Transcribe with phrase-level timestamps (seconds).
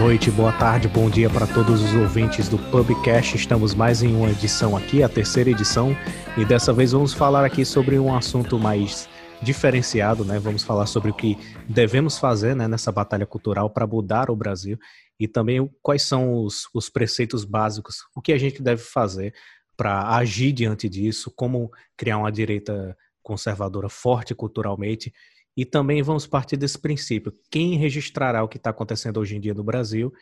[0.00, 3.36] Boa noite, boa tarde, bom dia para todos os ouvintes do Pubcast.
[3.36, 5.94] Estamos mais em uma edição aqui, a terceira edição,
[6.38, 9.10] e dessa vez vamos falar aqui sobre um assunto mais
[9.42, 10.38] diferenciado, né?
[10.38, 11.36] Vamos falar sobre o que
[11.68, 14.78] devemos fazer né, nessa batalha cultural para mudar o Brasil
[15.18, 19.34] e também quais são os, os preceitos básicos, o que a gente deve fazer
[19.76, 25.12] para agir diante disso, como criar uma direita conservadora forte culturalmente
[25.56, 29.54] e também vamos partir desse princípio: quem registrará o que está acontecendo hoje em dia
[29.54, 30.12] no Brasil,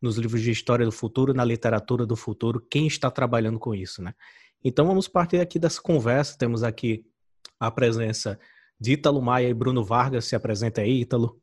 [0.00, 4.02] nos livros de história do futuro, na literatura do futuro, quem está trabalhando com isso,
[4.02, 4.14] né?
[4.62, 6.36] Então vamos partir aqui dessa conversa.
[6.36, 7.04] Temos aqui
[7.58, 8.38] a presença
[8.80, 10.26] de Ítalo Maia e Bruno Vargas.
[10.26, 11.40] Se apresenta aí, Ítalo.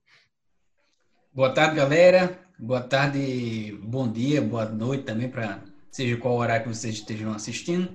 [1.34, 2.40] Boa tarde, galera.
[2.60, 7.90] Boa tarde, bom dia, boa noite também, para seja qual horário que vocês estejam assistindo.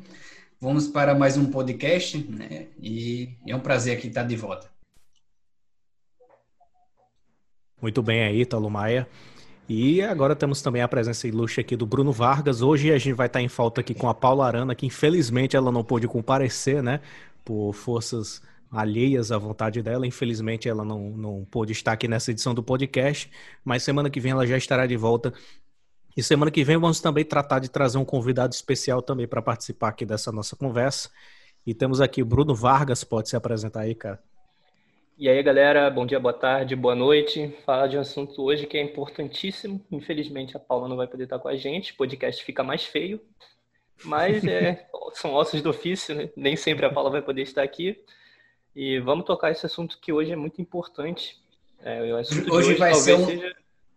[0.60, 2.66] Vamos para mais um podcast, né?
[2.80, 4.68] E é um prazer aqui estar de volta.
[7.80, 9.08] Muito bem aí, Ítalo Maia.
[9.68, 12.60] E agora temos também a presença ilustre aqui do Bruno Vargas.
[12.60, 15.70] Hoje a gente vai estar em falta aqui com a Paula Arana, que infelizmente ela
[15.70, 17.00] não pôde comparecer, né?
[17.44, 20.06] Por forças alheias à vontade dela.
[20.06, 23.30] Infelizmente ela não, não pôde estar aqui nessa edição do podcast,
[23.64, 25.32] mas semana que vem ela já estará de volta.
[26.16, 29.90] E semana que vem vamos também tratar de trazer um convidado especial também para participar
[29.90, 31.10] aqui dessa nossa conversa.
[31.64, 34.18] E temos aqui o Bruno Vargas, pode se apresentar aí, cara.
[35.20, 37.52] E aí, galera, bom dia, boa tarde, boa noite.
[37.66, 39.84] Falar de um assunto hoje que é importantíssimo.
[39.90, 43.20] Infelizmente, a Paula não vai poder estar com a gente, o podcast fica mais feio.
[44.04, 46.30] Mas é, são ossos do ofício, né?
[46.36, 47.98] Nem sempre a Paula vai poder estar aqui.
[48.76, 51.36] E vamos tocar esse assunto que hoje é muito importante.
[51.82, 53.56] É, hoje, hoje, vai ser um, seja...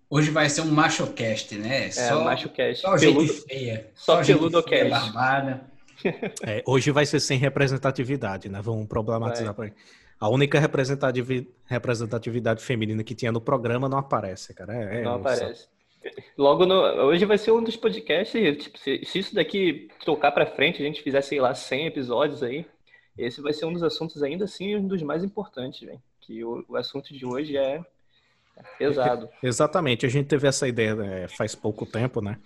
[0.09, 1.85] hoje vai ser um machocast, né?
[1.85, 2.81] É, só, machocast.
[2.81, 3.91] Só peludo, gente feia.
[3.93, 5.69] Só, só peludo feia, barbada.
[6.41, 8.59] É, hoje vai ser sem representatividade, né?
[8.59, 9.67] Vamos problematizar para
[10.21, 14.75] a única representatividade feminina que tinha no programa não aparece, cara.
[14.75, 15.67] É, é não aparece.
[16.37, 20.45] Logo no, hoje vai ser um dos podcasts, tipo, se, se isso daqui tocar para
[20.45, 22.67] frente, a gente fizer, sei lá, 100 episódios aí,
[23.17, 26.63] esse vai ser um dos assuntos ainda assim um dos mais importantes, véio, que o,
[26.69, 27.83] o, assunto de hoje é,
[28.57, 29.27] é pesado.
[29.41, 32.37] Exatamente, a gente teve essa ideia é, faz pouco tempo, né?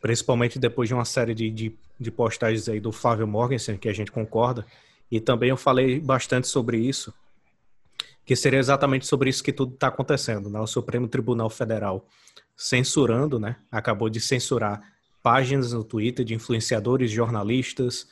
[0.00, 3.94] Principalmente depois de uma série de, de, de postagens aí do Flávio Morgensen, que a
[3.94, 4.64] gente concorda,
[5.10, 7.12] e também eu falei bastante sobre isso,
[8.24, 10.48] que seria exatamente sobre isso que tudo está acontecendo.
[10.48, 10.58] Né?
[10.58, 12.06] O Supremo Tribunal Federal
[12.56, 13.56] censurando, né?
[13.70, 14.80] acabou de censurar
[15.22, 18.08] páginas no Twitter de influenciadores, jornalistas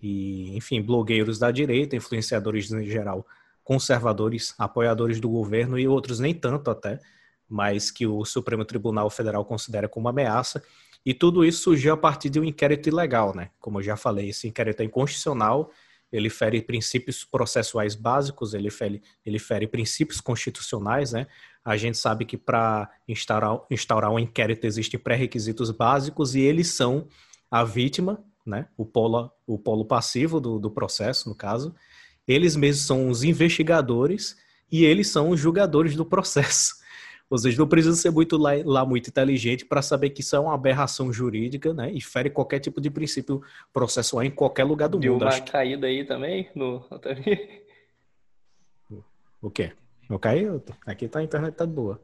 [0.00, 3.26] e, enfim, blogueiros da direita, influenciadores em geral,
[3.62, 7.00] conservadores, apoiadores do governo e outros nem tanto até,
[7.48, 10.62] mas que o Supremo Tribunal Federal considera como ameaça.
[11.04, 13.50] E tudo isso surgiu a partir de um inquérito ilegal, né?
[13.60, 15.70] Como eu já falei, esse inquérito é inconstitucional
[16.14, 21.26] ele fere princípios processuais básicos, ele fere, ele fere princípios constitucionais, né?
[21.64, 27.08] A gente sabe que para instaurar, instaurar um inquérito existem pré-requisitos básicos e eles são
[27.50, 28.68] a vítima, né?
[28.76, 31.74] O polo, o polo passivo do, do processo, no caso.
[32.28, 34.36] Eles mesmos são os investigadores
[34.70, 36.76] e eles são os julgadores do processo.
[37.34, 40.38] Ou seja, não precisa ser muito lá, lá muito inteligente para saber que isso é
[40.38, 41.90] uma aberração jurídica, né?
[41.90, 43.42] E fere qualquer tipo de princípio
[43.72, 45.26] processual em qualquer lugar do Deu mundo.
[45.28, 46.84] Deu uma caída aí também no
[49.42, 49.72] O quê?
[50.08, 50.62] Não caiu?
[50.86, 52.00] Aqui tá a internet tá boa.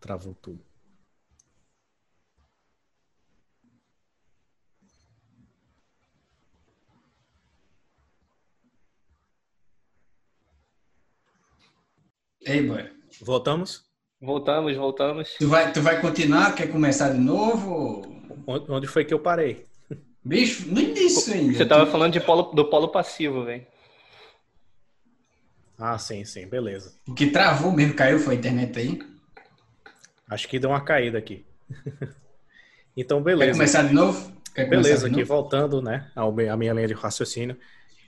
[0.00, 0.64] Travou tudo.
[12.46, 12.88] Ei, boy.
[13.20, 13.84] Voltamos?
[14.20, 15.34] Voltamos, voltamos.
[15.36, 16.54] Tu vai, tu vai continuar?
[16.54, 18.06] Quer começar de novo?
[18.46, 19.66] Onde foi que eu parei?
[20.24, 21.58] Bicho, no início ainda.
[21.58, 23.66] Você tava falando de polo, do polo passivo, velho.
[25.76, 26.94] Ah, sim, sim, beleza.
[27.08, 28.98] O que travou mesmo, caiu, foi a internet aí?
[30.30, 31.44] Acho que deu uma caída aqui.
[32.96, 33.50] então, beleza.
[33.50, 34.32] Quer começar de novo?
[34.54, 35.26] Quer beleza, aqui novo?
[35.26, 37.58] voltando, né, à minha linha de raciocínio.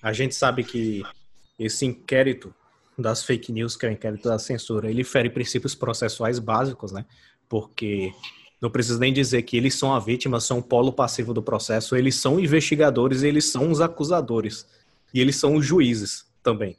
[0.00, 1.02] A gente sabe que
[1.58, 2.54] esse inquérito
[2.98, 7.04] das fake news, que é o inquérito da censura, ele fere princípios processuais básicos, né?
[7.48, 8.12] Porque
[8.60, 11.94] não precisa nem dizer que eles são a vítima, são o polo passivo do processo,
[11.94, 14.66] eles são investigadores, eles são os acusadores.
[15.14, 16.76] E eles são os juízes também.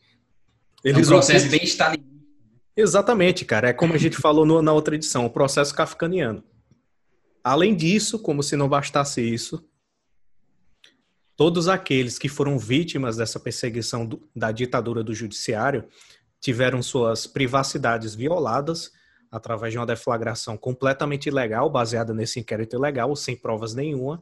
[0.84, 1.58] Eles é um processo vão...
[1.58, 2.10] bem stalinista.
[2.76, 3.70] Exatamente, cara.
[3.70, 6.44] É como a gente falou no, na outra edição, o processo kafkaniano.
[7.44, 9.64] Além disso, como se não bastasse isso,
[11.40, 15.86] todos aqueles que foram vítimas dessa perseguição do, da ditadura do judiciário
[16.38, 18.92] tiveram suas privacidades violadas
[19.32, 24.22] através de uma deflagração completamente ilegal, baseada nesse inquérito ilegal, sem provas nenhuma.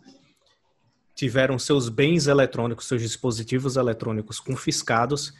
[1.15, 5.33] Tiveram seus bens eletrônicos, seus dispositivos eletrônicos confiscados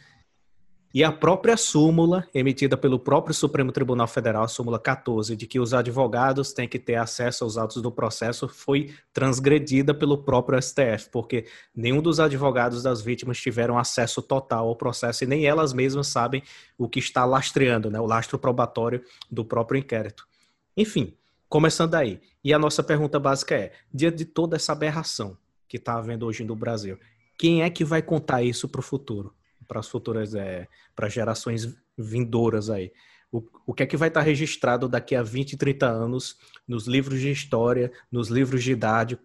[0.92, 5.60] E a própria súmula, emitida pelo próprio Supremo Tribunal Federal, a súmula 14, de que
[5.60, 11.10] os advogados têm que ter acesso aos autos do processo, foi transgredida pelo próprio STF,
[11.12, 11.44] porque
[11.76, 16.42] nenhum dos advogados das vítimas tiveram acesso total ao processo e nem elas mesmas sabem
[16.78, 20.26] o que está lastreando, né, o lastro probatório do próprio inquérito.
[20.74, 21.14] Enfim,
[21.50, 22.18] começando aí.
[22.42, 25.36] E a nossa pergunta básica é: diante de toda essa aberração
[25.68, 26.98] que está havendo hoje no Brasil,
[27.36, 29.34] quem é que vai contar isso para o futuro?
[29.68, 30.66] Para as futuras, é,
[30.96, 32.90] para gerações vindouras aí.
[33.30, 36.36] O, o que é que vai estar registrado daqui a 20, 30 anos
[36.66, 39.22] nos livros de história, nos livros didático,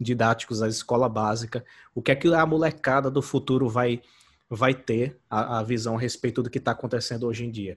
[0.00, 1.62] didáticos da escola básica?
[1.94, 4.00] O que é que a molecada do futuro vai,
[4.48, 7.76] vai ter a, a visão a respeito do que está acontecendo hoje em dia?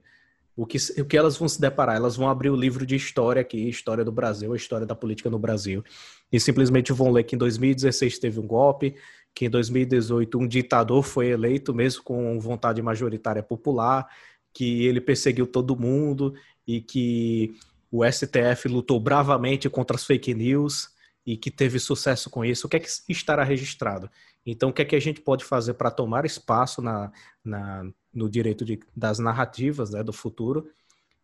[0.55, 1.97] O que, o que elas vão se deparar?
[1.97, 5.29] Elas vão abrir o livro de história aqui, história do Brasil, a história da política
[5.29, 5.83] no Brasil,
[6.31, 8.95] e simplesmente vão ler que em 2016 teve um golpe,
[9.37, 14.09] que em 2018 um ditador foi eleito mesmo com vontade majoritária popular,
[14.51, 16.33] que ele perseguiu todo mundo
[16.65, 17.53] e que
[17.91, 20.89] o STF lutou bravamente contra as fake news
[21.23, 22.65] e que teve sucesso com isso.
[22.65, 24.09] O que é que estará registrado?
[24.43, 27.11] Então, o que é que a gente pode fazer para tomar espaço na,
[27.45, 30.67] na, no direito de, das narrativas né, do futuro?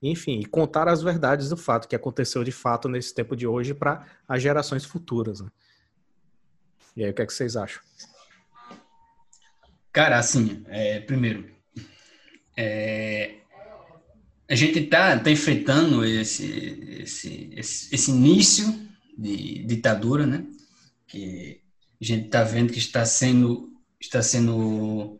[0.04, 4.06] Enfim, contar as verdades do fato que aconteceu de fato nesse tempo de hoje para
[4.28, 5.42] as gerações futuras.
[5.42, 5.50] Né?
[6.96, 7.82] E aí, o que, é que vocês acham?
[9.92, 11.50] Cara, assim, é, primeiro,
[12.58, 13.36] é,
[14.50, 18.66] a gente está tá enfrentando esse, esse, esse, esse, início
[19.18, 20.46] de ditadura, né?
[21.08, 21.62] Que
[22.02, 25.20] a gente está vendo que está sendo, está sendo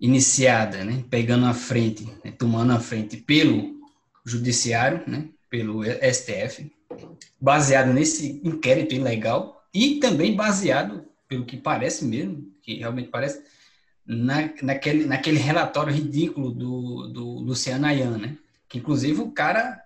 [0.00, 1.04] iniciada, né?
[1.10, 2.32] Pegando a frente, né?
[2.32, 3.80] tomando a frente pelo
[4.26, 5.28] judiciário, né?
[5.48, 6.72] Pelo STF,
[7.40, 13.42] baseado nesse inquérito ilegal e também baseado pelo que parece mesmo, que realmente parece,
[14.04, 18.36] na, naquele, naquele relatório ridículo do, do Luciano Ayan, né?
[18.68, 19.82] Que inclusive o cara,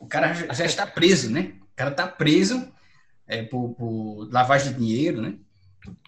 [0.00, 1.52] o cara já está preso, né?
[1.60, 2.72] O cara está preso
[3.26, 5.34] é, por, por, lavagem de dinheiro, né?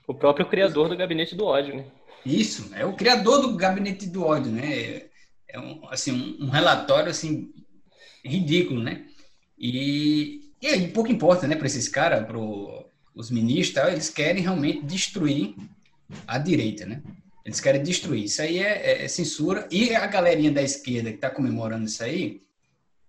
[0.06, 1.84] O próprio criador do gabinete do ódio, né?
[2.24, 4.72] Isso, é o criador do gabinete do ódio, né?
[4.72, 5.10] É,
[5.48, 7.52] é um, assim, um, relatório assim
[8.24, 9.04] ridículo, né?
[9.58, 12.38] E, e aí pouco importa, né, para esses caras, para
[13.18, 15.56] os ministros, eles querem realmente destruir
[16.24, 17.02] a direita, né?
[17.44, 18.24] Eles querem destruir.
[18.24, 19.66] Isso aí é, é, é censura.
[19.72, 22.42] E a galerinha da esquerda que está comemorando isso aí,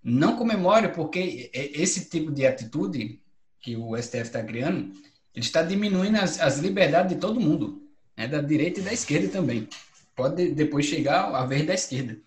[0.03, 3.21] não comemore, porque esse tipo de atitude
[3.61, 4.91] que o STF está criando,
[5.35, 7.83] ele está diminuindo as, as liberdades de todo mundo,
[8.17, 8.27] né?
[8.27, 9.69] da direita e da esquerda também.
[10.15, 12.17] Pode depois chegar a vez da esquerda.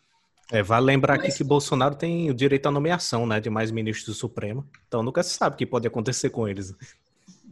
[0.52, 1.26] É, vale lembrar Mas...
[1.26, 4.68] aqui que Bolsonaro tem o direito à nomeação né, de mais ministros do Supremo.
[4.86, 6.72] Então nunca se sabe o que pode acontecer com eles.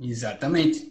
[0.00, 0.90] Exatamente.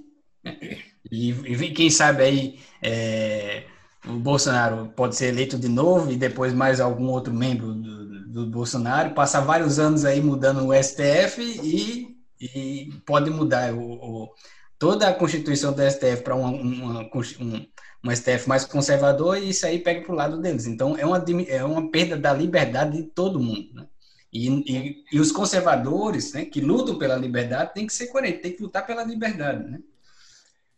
[1.12, 3.64] E, e quem sabe aí é,
[4.06, 8.46] o Bolsonaro pode ser eleito de novo e depois mais algum outro membro do, do
[8.48, 14.34] Bolsonaro, passar vários anos aí mudando o STF e, e pode mudar o, o,
[14.78, 17.66] toda a constituição do STF para uma, uma, um,
[18.04, 20.68] um STF mais conservador e isso aí pega para o lado deles.
[20.68, 23.74] Então é uma, é uma perda da liberdade de todo mundo.
[23.74, 23.88] Né?
[24.32, 28.56] E, e, e, os conservadores né, que lutam pela liberdade têm que ser coerentes, têm
[28.56, 29.70] que lutar pela liberdade.
[29.70, 29.80] Né?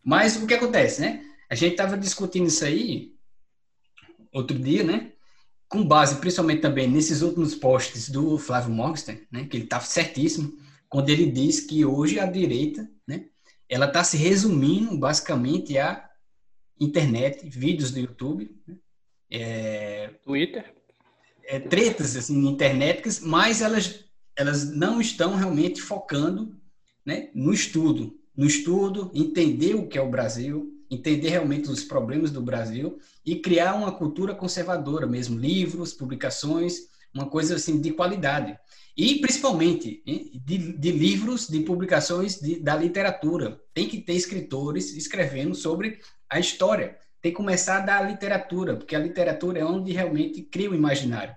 [0.03, 1.23] Mas o que acontece, né?
[1.49, 3.13] A gente estava discutindo isso aí
[4.31, 5.11] outro dia, né?
[5.67, 9.45] Com base principalmente também nesses últimos posts do Flávio Morgenstern, né?
[9.45, 13.25] Que ele estava certíssimo quando ele diz que hoje a direita, né?
[13.67, 16.09] Ela está se resumindo basicamente a
[16.79, 18.75] internet, vídeos do YouTube, né?
[19.29, 20.73] é, Twitter,
[21.51, 24.05] é, tretas assim internéticas, mas elas
[24.37, 26.55] elas não estão realmente focando,
[27.05, 27.29] né?
[27.35, 32.41] No estudo, no estudo, entender o que é o Brasil, entender realmente os problemas do
[32.41, 36.77] Brasil e criar uma cultura conservadora mesmo, livros, publicações,
[37.13, 38.57] uma coisa assim de qualidade.
[38.95, 40.01] E principalmente
[40.45, 43.59] de, de livros, de publicações de, da literatura.
[43.73, 46.97] Tem que ter escritores escrevendo sobre a história.
[47.21, 51.35] Tem que começar da literatura, porque a literatura é onde realmente cria o imaginário.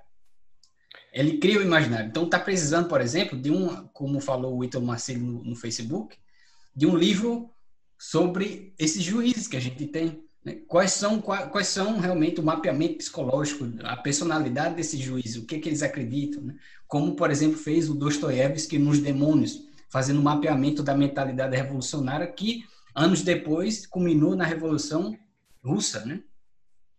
[1.14, 2.08] Ele cria o imaginário.
[2.08, 6.16] Então, está precisando, por exemplo, de um, como falou o Ítalo Marcelo no, no Facebook,
[6.74, 7.48] de um livro
[7.96, 10.24] sobre esses juízes que a gente tem.
[10.44, 10.56] Né?
[10.66, 15.60] Quais, são, quais, quais, são realmente o mapeamento psicológico, a personalidade desses juízes, o que,
[15.60, 16.42] que eles acreditam.
[16.42, 16.56] Né?
[16.88, 22.64] Como, por exemplo, fez o Dostoiévski nos Demônios, fazendo um mapeamento da mentalidade revolucionária que,
[22.92, 25.16] anos depois, culminou na Revolução
[25.64, 26.04] Russa.
[26.04, 26.24] Né?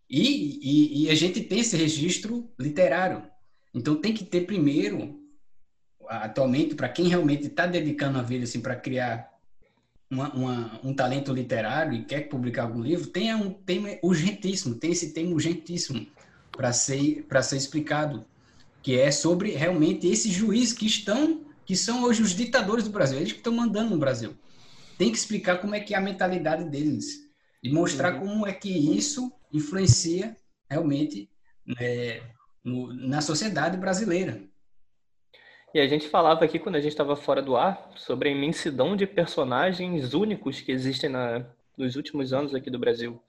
[0.10, 3.35] E, e, e a gente tem esse registro literário.
[3.76, 5.20] Então, tem que ter primeiro,
[6.08, 9.30] atualmente, para quem realmente está dedicando a vida assim, para criar
[10.10, 14.92] uma, uma, um talento literário e quer publicar algum livro, tem um tema urgentíssimo, tem
[14.92, 16.08] esse tema urgentíssimo.
[16.52, 18.26] para ser, para ser explicado,
[18.82, 23.18] que é sobre realmente esses juízes que estão, que são hoje os ditadores do Brasil,
[23.18, 24.38] eles que estão mandando no Brasil.
[24.98, 27.26] Tem que explicar como é que é a mentalidade deles
[27.62, 28.20] e mostrar uhum.
[28.20, 30.38] como é que isso influencia
[30.70, 31.30] realmente
[31.78, 32.22] é,
[32.66, 34.42] no, na sociedade brasileira.
[35.74, 38.96] E a gente falava aqui, quando a gente estava fora do ar, sobre a imensidão
[38.96, 41.46] de personagens únicos que existem na,
[41.78, 43.22] nos últimos anos aqui do Brasil.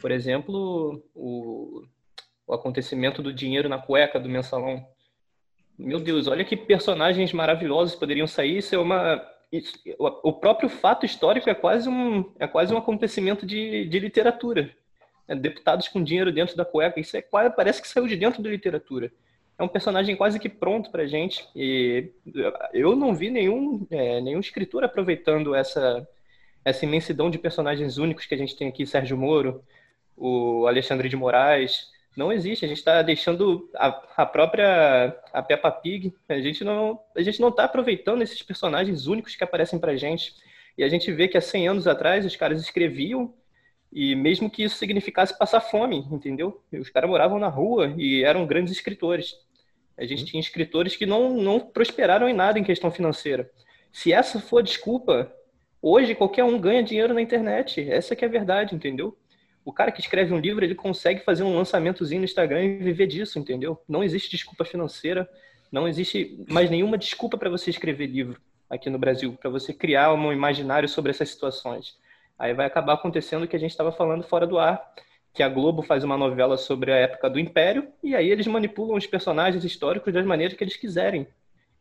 [0.00, 1.84] Por exemplo, o,
[2.46, 4.86] o acontecimento do dinheiro na cueca do mensalão.
[5.76, 8.58] Meu Deus, olha que personagens maravilhosos poderiam sair.
[8.58, 9.20] Isso é uma.
[9.50, 14.76] Isso, o próprio fato histórico é quase um, é quase um acontecimento de, de literatura.
[15.28, 18.42] É, deputados com dinheiro dentro da cueca, isso é quase, parece que saiu de dentro
[18.42, 19.12] da literatura
[19.58, 21.46] é um personagem quase que pronto para gente.
[21.54, 22.12] E
[22.72, 26.06] eu não vi nenhum, é, nenhum escritor aproveitando essa,
[26.64, 29.64] essa imensidão de personagens únicos que a gente tem aqui, Sérgio Moro,
[30.16, 31.88] o Alexandre de Moraes.
[32.16, 37.00] Não existe, a gente está deixando a, a, própria a Peppa Pig, a gente não
[37.16, 40.34] a gente não está aproveitando esses personagens únicos que aparecem para gente.
[40.76, 43.34] E a gente vê que há 100 anos atrás os caras escreviam
[43.92, 46.62] e mesmo que isso significasse passar fome, entendeu?
[46.72, 49.34] Os caras moravam na rua e eram grandes escritores.
[49.96, 50.26] A gente uhum.
[50.26, 53.50] tinha escritores que não, não prosperaram em nada em questão financeira.
[53.90, 55.32] Se essa for a desculpa,
[55.80, 57.80] hoje qualquer um ganha dinheiro na internet.
[57.90, 59.16] Essa que é a verdade, entendeu?
[59.64, 63.06] O cara que escreve um livro, ele consegue fazer um lançamentozinho no Instagram e viver
[63.06, 63.82] disso, entendeu?
[63.88, 65.28] Não existe desculpa financeira,
[65.70, 68.40] não existe mais nenhuma desculpa para você escrever livro
[68.70, 71.96] aqui no Brasil, para você criar um imaginário sobre essas situações.
[72.38, 74.94] Aí vai acabar acontecendo o que a gente estava falando fora do ar,
[75.34, 78.96] que a Globo faz uma novela sobre a época do Império, e aí eles manipulam
[78.96, 81.26] os personagens históricos das maneiras que eles quiserem.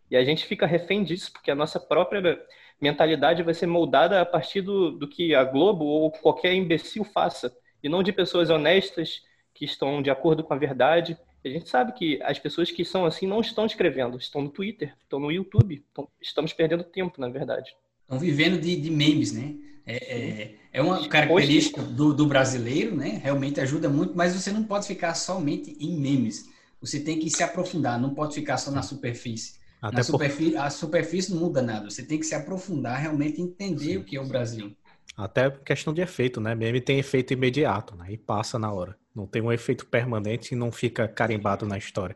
[0.09, 2.41] E a gente fica refém disso, porque a nossa própria
[2.79, 7.55] mentalidade vai ser moldada a partir do, do que a Globo ou qualquer imbecil faça,
[7.83, 9.21] e não de pessoas honestas
[9.53, 11.17] que estão de acordo com a verdade.
[11.43, 14.93] A gente sabe que as pessoas que são assim não estão escrevendo, estão no Twitter,
[15.01, 17.75] estão no YouTube, estão, estamos perdendo tempo, na verdade.
[18.01, 19.55] Estão vivendo de, de memes, né?
[19.87, 23.21] É, é, é uma característica do, do, brasileiro, né?
[23.23, 26.49] Realmente ajuda muito, mas você não pode ficar somente em memes.
[26.81, 29.53] Você tem que se aprofundar, não pode ficar só na superfície.
[29.81, 30.59] Até na superfície, por...
[30.59, 31.89] A superfície não muda nada.
[31.89, 33.97] Você tem que se aprofundar, realmente entender Sim.
[33.97, 34.75] o que é o Brasil.
[35.15, 36.53] Até questão de efeito, né?
[36.53, 38.07] Meme tem efeito imediato, né?
[38.11, 38.95] E passa na hora.
[39.15, 42.15] Não tem um efeito permanente e não fica carimbado na história.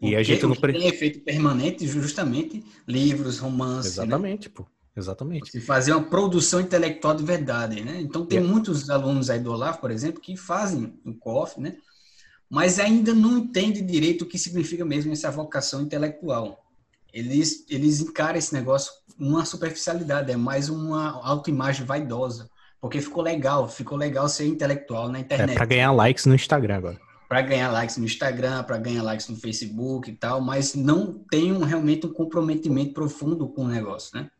[0.00, 3.96] E a gente não tem efeito permanente justamente livros, romances.
[3.96, 4.04] Né?
[4.04, 4.54] Exatamente, né?
[4.54, 4.66] pô.
[4.98, 5.50] Exatamente.
[5.50, 8.00] Você fazer uma produção intelectual de verdade, né?
[8.00, 8.42] Então tem é.
[8.42, 11.76] muitos alunos aí do Olaf, por exemplo, que fazem o COF, né?
[12.50, 16.64] Mas ainda não entendem direito o que significa mesmo essa vocação intelectual.
[17.12, 22.48] Eles, eles encaram esse negócio uma superficialidade, é mais uma autoimagem vaidosa.
[22.80, 25.50] Porque ficou legal, ficou legal ser intelectual na é internet.
[25.50, 27.00] É para ganhar likes no Instagram agora.
[27.28, 31.52] Para ganhar likes no Instagram, para ganhar likes no Facebook e tal, mas não tem
[31.52, 34.30] um, realmente um comprometimento profundo com o negócio, né?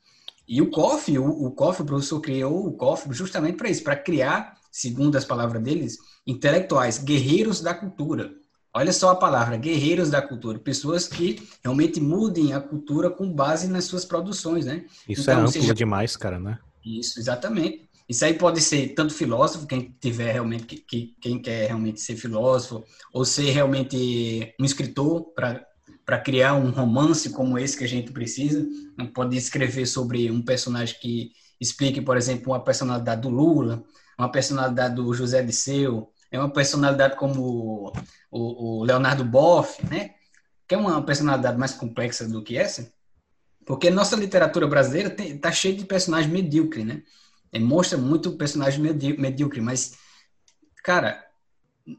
[0.48, 3.96] E o COF, o, o COF, o professor criou o COF justamente para isso, para
[3.96, 8.32] criar, segundo as palavras deles, intelectuais, guerreiros da cultura.
[8.72, 13.68] Olha só a palavra, guerreiros da cultura, pessoas que realmente mudem a cultura com base
[13.68, 14.84] nas suas produções, né?
[15.06, 15.74] Isso então, é amplo seja...
[15.74, 16.58] demais, cara, né?
[16.84, 17.88] Isso, exatamente.
[18.08, 22.16] Isso aí pode ser tanto filósofo, quem tiver realmente, que, que quem quer realmente ser
[22.16, 25.66] filósofo, ou ser realmente um escritor para
[26.08, 28.66] para criar um romance como esse que a gente precisa.
[28.96, 33.84] Não pode escrever sobre um personagem que explique, por exemplo, uma personalidade do Lula,
[34.18, 37.92] uma personalidade do José Disseu, é uma personalidade como
[38.30, 40.14] o, o Leonardo Boff, né?
[40.66, 42.90] Que é uma personalidade mais complexa do que essa.
[43.66, 47.02] Porque nossa literatura brasileira está cheia de personagens medíocres, né?
[47.52, 49.98] É, mostra muito personagem medíocre, mas,
[50.82, 51.22] cara,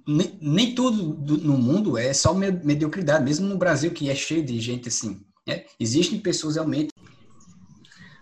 [0.08, 4.44] nem, nem tudo do, no mundo é só mediocridade, mesmo no Brasil, que é cheio
[4.44, 5.22] de gente assim.
[5.48, 5.64] Né?
[5.80, 6.94] Existem pessoas realmente.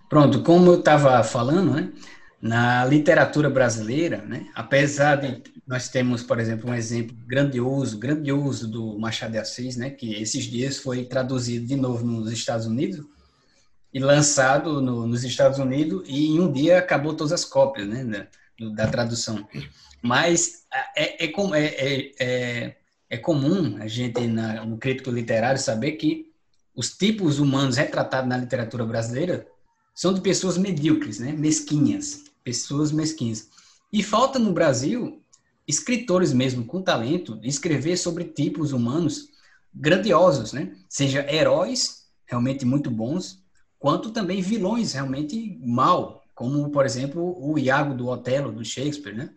[0.10, 1.92] Pronto, como eu estava falando, né?
[2.42, 4.48] na literatura brasileira, né?
[4.54, 9.90] apesar de nós temos, por exemplo, um exemplo grandioso, grandioso do Machado de Assis, né?
[9.90, 13.06] que esses dias foi traduzido de novo nos Estados Unidos
[13.94, 18.04] e lançado no, nos Estados Unidos e em um dia acabou todas as cópias né?
[18.06, 19.46] da, da tradução.
[20.08, 22.76] Mas é, é, é, é,
[23.10, 26.32] é comum a gente, na, no crítico literário, saber que
[26.74, 29.46] os tipos humanos retratados na literatura brasileira
[29.94, 31.34] são de pessoas medíocres, né?
[31.34, 33.50] mesquinhas, pessoas mesquinhas.
[33.92, 35.22] E falta no Brasil
[35.68, 39.28] escritores mesmo com talento escrever sobre tipos humanos
[39.74, 40.74] grandiosos, né?
[40.88, 43.44] Seja heróis realmente muito bons,
[43.78, 49.32] quanto também vilões realmente mal, como por exemplo o Iago do Otelo do Shakespeare, né?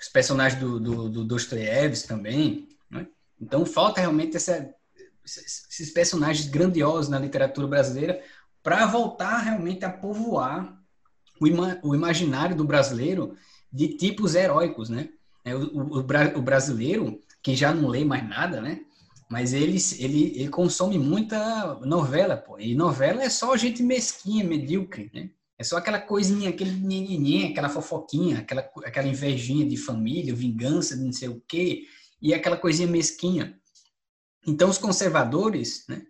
[0.00, 3.06] Os personagens do, do, do Dostoiévski também, né?
[3.40, 4.74] Então falta realmente essa,
[5.24, 8.22] esses personagens grandiosos na literatura brasileira
[8.62, 10.76] para voltar realmente a povoar
[11.40, 13.36] o, ima, o, imaginário do brasileiro
[13.72, 15.08] de tipos heróicos, né?
[15.44, 18.80] É, o, o, o, brasileiro, que já não lê mais nada, né?
[19.30, 22.58] Mas ele, ele, ele consome muita novela, pô.
[22.58, 25.30] E novela é só gente mesquinha, medíocre, né?
[25.58, 31.02] É só aquela coisinha, aquele nininha, aquela fofoquinha, aquela, aquela invejinha de família, vingança de
[31.02, 31.84] não sei o quê,
[32.20, 33.58] e aquela coisinha mesquinha.
[34.46, 36.02] Então, os conservadores, né,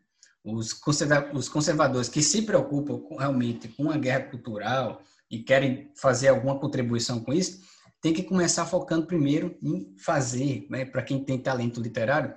[0.44, 5.00] os, conserva os conservadores que se preocupam com, realmente com a guerra cultural
[5.30, 7.60] e querem fazer alguma contribuição com isso,
[8.00, 12.34] tem que começar focando primeiro em fazer, né, para quem tem talento literário,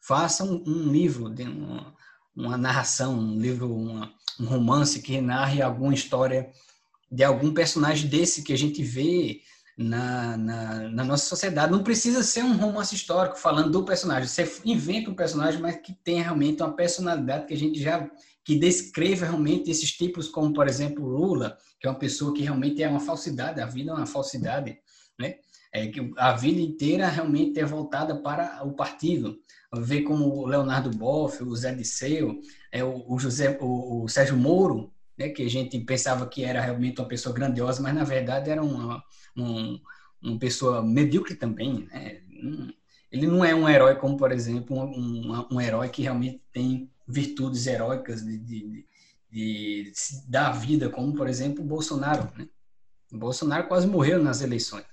[0.00, 1.94] faça um, um livro, de uma,
[2.34, 6.50] uma, narração, um livro, uma, um romance que narre alguma história
[7.10, 9.42] de algum personagem desse que a gente vê
[9.76, 11.72] na, na, na, nossa sociedade.
[11.72, 14.28] Não precisa ser um romance histórico falando do personagem.
[14.28, 18.08] Você inventa um personagem, mas que tem realmente uma personalidade que a gente já
[18.44, 22.82] que descreva realmente esses tipos, como por exemplo Lula, que é uma pessoa que realmente
[22.82, 23.60] é uma falsidade.
[23.60, 24.78] A vida é uma falsidade,
[25.18, 25.36] né?
[25.72, 29.38] É que a vida inteira realmente é voltada para o partido.
[29.74, 34.36] Ver como o Leonardo Boff, o Zé Disseu, é o, o José, o, o Sérgio
[34.36, 38.50] Moro, né, que a gente pensava que era realmente uma pessoa grandiosa, mas na verdade
[38.50, 39.02] era uma,
[39.36, 39.80] um,
[40.22, 41.86] uma pessoa medíocre também.
[41.90, 42.20] Né?
[43.10, 46.90] Ele não é um herói como, por exemplo, um, um, um herói que realmente tem
[47.06, 48.86] virtudes heróicas de, de,
[49.30, 49.92] de, de
[50.28, 52.30] dar vida, como, por exemplo, o Bolsonaro.
[52.36, 52.48] Né?
[53.12, 54.84] O Bolsonaro quase morreu nas eleições.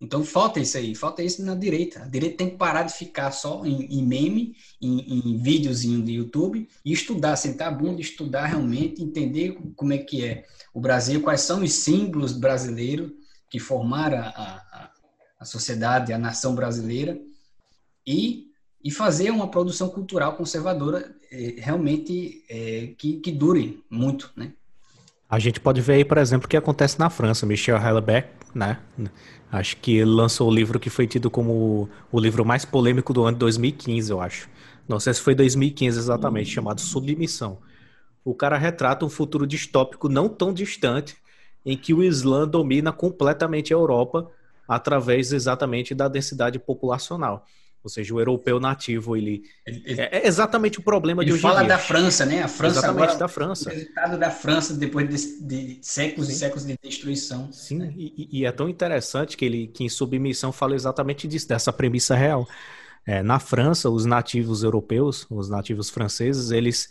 [0.00, 2.02] Então falta isso aí, falta isso na direita.
[2.02, 6.12] A direita tem que parar de ficar só em, em meme, em, em videozinho de
[6.12, 11.22] YouTube e estudar, sentar a bunda, estudar realmente, entender como é que é o Brasil,
[11.22, 13.12] quais são os símbolos brasileiros
[13.48, 14.90] que formaram a, a,
[15.38, 17.18] a sociedade, a nação brasileira
[18.06, 18.48] e,
[18.82, 24.52] e fazer uma produção cultural conservadora é, realmente é, que, que dure muito, né?
[25.34, 27.44] A gente pode ver aí, por exemplo, o que acontece na França.
[27.44, 28.78] Michel Houellebecq, né?
[29.50, 33.24] Acho que ele lançou o livro que foi tido como o livro mais polêmico do
[33.24, 34.48] ano de 2015, eu acho.
[34.88, 36.54] Não sei se foi 2015 exatamente, uhum.
[36.54, 37.58] chamado Submissão.
[38.24, 41.16] O cara retrata um futuro distópico não tão distante,
[41.66, 44.30] em que o Islã domina completamente a Europa
[44.68, 47.44] através exatamente da densidade populacional.
[47.84, 51.62] Ou seja, o europeu nativo, ele, ele é, é exatamente o problema de hoje fala
[51.62, 52.42] da França, né?
[52.42, 53.68] A França exatamente agora, da França.
[53.68, 56.32] O resultado da França depois de, de séculos Sim.
[56.32, 57.52] e séculos de destruição.
[57.52, 57.92] Sim, né?
[57.94, 62.14] e, e, é tão interessante que ele, que em Submissão fala exatamente disso, dessa premissa
[62.14, 62.48] real.
[63.06, 66.88] É, na França, os nativos europeus, os nativos franceses, eles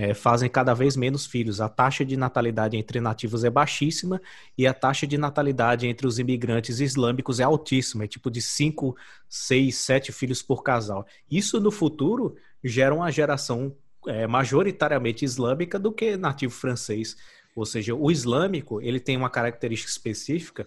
[0.00, 1.60] é, fazem cada vez menos filhos.
[1.60, 4.18] A taxa de natalidade entre nativos é baixíssima
[4.56, 8.96] e a taxa de natalidade entre os imigrantes islâmicos é altíssima, é tipo de 5,
[9.28, 11.06] 6, 7 filhos por casal.
[11.30, 12.34] Isso no futuro
[12.64, 17.14] gera uma geração é, majoritariamente islâmica do que nativo francês.
[17.54, 20.66] Ou seja, o islâmico ele tem uma característica específica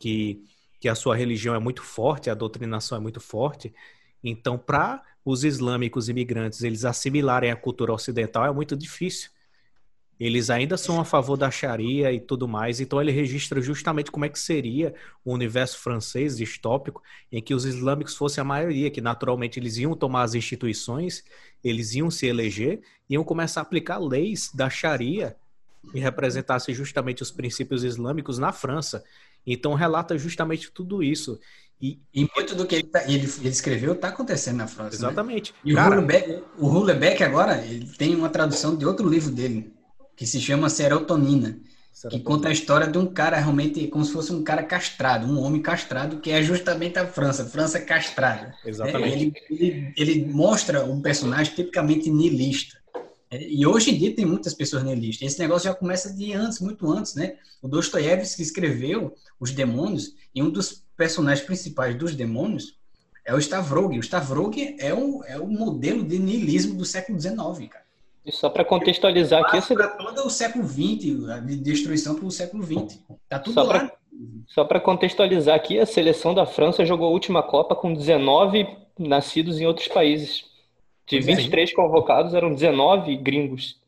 [0.00, 0.42] que,
[0.80, 3.72] que a sua religião é muito forte, a doutrinação é muito forte.
[4.20, 9.30] Então, para os islâmicos imigrantes eles assimilarem a cultura ocidental é muito difícil.
[10.18, 14.24] Eles ainda são a favor da Sharia e tudo mais, então ele registra justamente como
[14.24, 19.00] é que seria o universo francês distópico em que os islâmicos fossem a maioria, que
[19.00, 21.24] naturalmente eles iam tomar as instituições,
[21.64, 25.36] eles iam se eleger, iam começar a aplicar leis da Sharia
[25.92, 29.04] e representasse justamente os princípios islâmicos na França.
[29.46, 31.38] Então relata justamente tudo isso.
[31.80, 34.90] E, e muito do que ele, tá, ele, ele escreveu está acontecendo na França.
[34.90, 34.96] Né?
[34.96, 35.52] Exatamente.
[35.52, 35.72] Né?
[35.72, 36.00] E Cara,
[36.56, 39.72] o Hulebeck, agora, ele tem uma tradução de outro livro dele,
[40.16, 41.58] que se chama Serotonina,
[41.92, 45.26] Serotonina, que conta a história de um cara realmente como se fosse um cara castrado,
[45.26, 48.54] um homem castrado, que é justamente a França, França castrada.
[48.64, 49.14] Exatamente.
[49.14, 52.83] Ele, ele, ele mostra um personagem tipicamente niilista.
[53.34, 55.26] É, e hoje em dia tem muitas pessoas nihilistas.
[55.26, 57.34] Esse negócio já começa de antes, muito antes, né?
[57.60, 62.78] O Dostoiévski escreveu Os Demônios e um dos personagens principais dos demônios
[63.26, 63.98] é o Stavrog.
[63.98, 67.84] O Stavrog é o, é o modelo de niilismo do século XIX, cara.
[68.24, 69.74] E só para contextualizar aqui...
[69.74, 73.00] Para todo o século XX, a destruição para o século XX.
[73.28, 73.80] Tá tudo só lá.
[73.80, 73.96] Pra,
[74.46, 78.64] só para contextualizar aqui, a seleção da França jogou a última Copa com 19
[78.96, 80.53] nascidos em outros países.
[81.06, 81.76] De 23 Sim.
[81.76, 83.78] convocados, eram 19 gringos.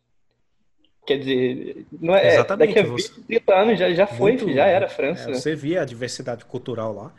[1.06, 4.66] Quer dizer, não é, Exatamente, daqui a 20, 30 anos já, já foi, Muito, já
[4.66, 5.22] era a França.
[5.22, 5.34] É, né?
[5.34, 7.12] Você via a diversidade cultural lá.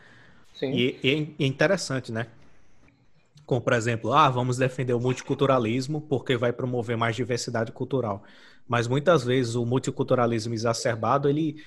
[0.53, 0.71] Sim.
[0.71, 2.27] E, e é interessante, né?
[3.45, 8.21] Como, por exemplo, ah, vamos defender o multiculturalismo porque vai promover mais diversidade cultural.
[8.67, 11.63] Mas muitas vezes o multiculturalismo exacerbado, ele,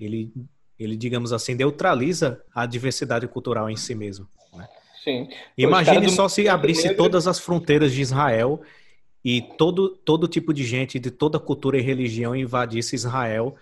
[0.00, 0.32] ele,
[0.76, 4.26] ele digamos assim, neutraliza a diversidade cultural em si mesmo.
[4.52, 4.68] Né?
[5.02, 5.28] Sim.
[5.58, 6.96] Imagine só se abrisse negro...
[6.96, 8.62] todas as fronteiras de Israel
[9.24, 13.56] e todo, todo tipo de gente de toda cultura e religião invadisse Israel.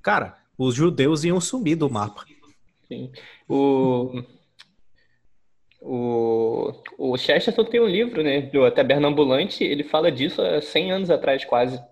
[0.00, 2.24] Cara, os judeus iam sumir do mapa.
[2.86, 3.10] Sim.
[3.48, 4.22] O,
[5.80, 10.92] o, o Chesterton tem um livro, né, do Taberna Ambulante, ele fala disso há 100
[10.92, 11.82] anos atrás, quase,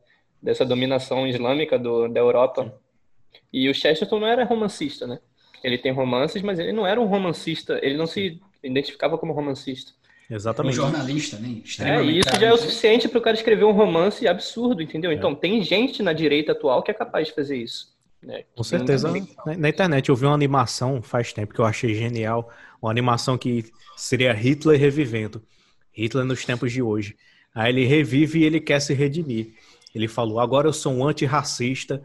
[0.41, 2.73] dessa dominação islâmica do, da Europa.
[3.53, 5.19] E o Chesterton não era romancista, né?
[5.65, 9.93] Ele tem romances, mas ele não era um romancista, ele não se identificava como romancista.
[10.31, 10.81] Exatamente.
[10.81, 11.63] Um jornalista, né?
[11.81, 15.11] É, e isso já é o suficiente para o cara escrever um romance absurdo, entendeu?
[15.11, 15.15] É.
[15.15, 17.93] Então, tem gente na direita atual que é capaz de fazer isso.
[18.23, 18.45] Né?
[18.55, 19.13] Com certeza.
[19.45, 22.51] Na, na, internet eu vi uma animação faz tempo que eu achei genial.
[22.81, 23.65] Uma animação que
[23.97, 25.43] seria Hitler revivendo.
[25.93, 27.17] Hitler nos tempos de hoje.
[27.55, 29.53] Aí ele revive e ele quer se redimir.
[29.95, 32.03] Ele falou: agora eu sou um antirracista,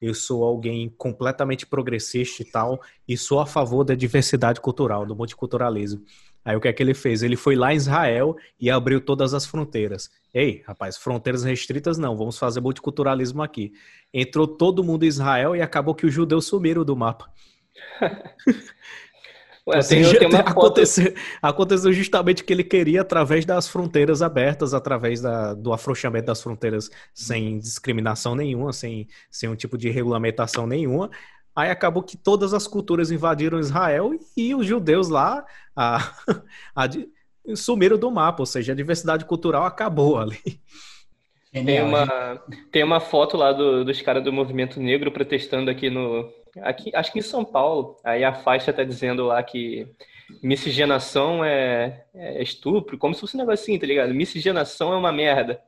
[0.00, 5.16] eu sou alguém completamente progressista e tal, e sou a favor da diversidade cultural, do
[5.16, 6.02] multiculturalismo.
[6.44, 7.22] Aí o que é que ele fez?
[7.22, 10.10] Ele foi lá em Israel e abriu todas as fronteiras.
[10.32, 13.72] Ei, rapaz, fronteiras restritas não, vamos fazer multiculturalismo aqui.
[14.14, 17.30] Entrou todo mundo em Israel e acabou que os judeus sumiram do mapa.
[19.68, 25.20] Ué, tem, tem aconteceu, aconteceu, justamente o que ele queria através das fronteiras abertas, através
[25.20, 31.10] da, do afrouxamento das fronteiras sem discriminação nenhuma, sem, sem um tipo de regulamentação nenhuma.
[31.54, 35.44] Aí acabou que todas as culturas invadiram Israel e os judeus lá
[35.76, 36.14] a,
[36.74, 36.88] a,
[37.54, 40.60] sumiram do mapa, ou seja, a diversidade cultural acabou ali.
[41.52, 46.30] Tem uma, tem uma foto lá do, dos caras do movimento negro protestando aqui no.
[46.62, 47.96] Aqui, acho que em São Paulo.
[48.04, 49.86] Aí a faixa tá dizendo lá que
[50.42, 54.14] miscigenação é, é estupro, como se fosse um negocinho, tá ligado?
[54.14, 55.60] Miscigenação é uma merda.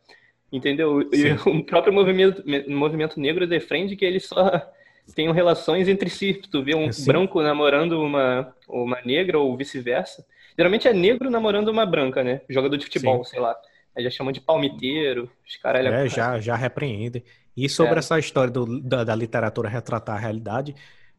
[0.52, 1.02] Entendeu?
[1.12, 4.68] E o próprio movimento, movimento negro defende que ele só
[5.14, 6.34] tenham relações entre si.
[6.34, 10.24] Tu vê um é branco namorando uma, uma negra ou vice-versa.
[10.56, 12.40] Geralmente é negro namorando uma branca, né?
[12.48, 13.30] Jogador de futebol, Sim.
[13.30, 13.56] sei lá.
[13.96, 15.30] Aí já chamam de palmiteiro.
[15.46, 15.86] Os caras.
[15.86, 17.24] É, já, já repreende.
[17.56, 17.98] E sobre é.
[17.98, 20.74] essa história do, da, da, literatura retratar a realidade,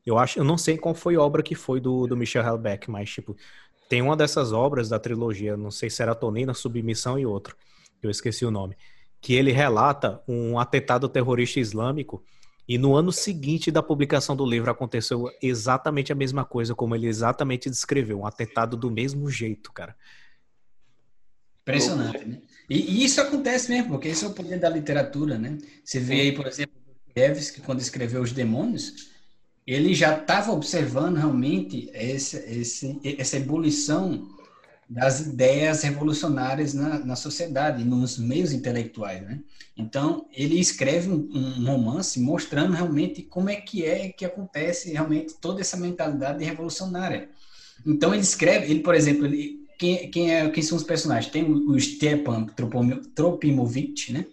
[0.05, 2.89] eu acho, eu não sei qual foi a obra que foi do, do Michel Houellebecq,
[2.89, 3.35] mas tipo,
[3.89, 7.55] tem uma dessas obras da trilogia, não sei se era Tonina, Submissão e outro,
[8.01, 8.75] eu esqueci o nome,
[9.19, 12.23] que ele relata um atentado terrorista islâmico
[12.67, 17.07] e no ano seguinte da publicação do livro aconteceu exatamente a mesma coisa, como ele
[17.07, 19.95] exatamente descreveu, um atentado do mesmo jeito, cara.
[21.77, 22.37] Impressionante, né?
[22.69, 25.57] E, e, isso acontece mesmo, porque esse é o poder da literatura, né?
[25.83, 26.73] Você vê aí, por exemplo,
[27.15, 29.09] Eves, que quando escreveu Os Demônios,
[29.67, 34.27] ele já estava observando realmente esse, esse, essa ebulição
[34.89, 39.39] das ideias revolucionárias na, na sociedade, nos meios intelectuais, né?
[39.77, 45.33] Então, ele escreve um, um, romance mostrando realmente como é que é que acontece realmente
[45.39, 47.29] toda essa mentalidade revolucionária.
[47.85, 51.31] Então, ele escreve, ele, por exemplo, ele, quem, quem, é, quem são os personagens?
[51.31, 52.45] Tem o, Stepan
[53.15, 54.27] Tropimovich, né?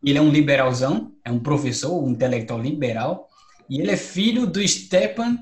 [0.00, 3.28] Ele é um liberalzão, é um professor, um intelectual liberal,
[3.68, 5.36] e ele é filho do Stepan,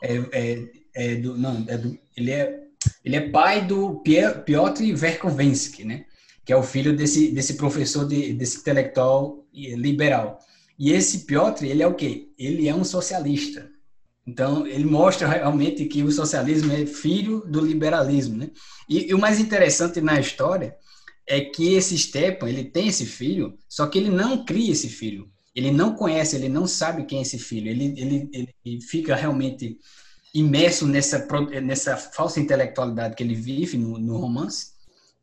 [0.00, 2.62] é, é, é do, não, é do, ele é
[3.04, 4.02] ele é pai do
[4.44, 6.04] Piotr Verkovensky, né?
[6.44, 10.38] Que é o filho desse, desse professor, de, desse intelectual liberal.
[10.78, 12.28] E esse Piotr, ele é o quê?
[12.38, 13.68] Ele é um socialista.
[14.26, 18.50] Então, ele mostra realmente que o socialismo é filho do liberalismo, né?
[18.88, 20.76] E, e o mais interessante na história
[21.26, 25.28] é que esse Stepan, ele tem esse filho, só que ele não cria esse filho.
[25.54, 27.68] Ele não conhece, ele não sabe quem é esse filho.
[27.68, 29.78] Ele, ele, ele fica realmente
[30.34, 31.26] imerso nessa,
[31.60, 34.72] nessa falsa intelectualidade que ele vive no, no romance,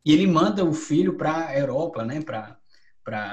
[0.04, 2.56] e ele manda o filho para a Europa, né, para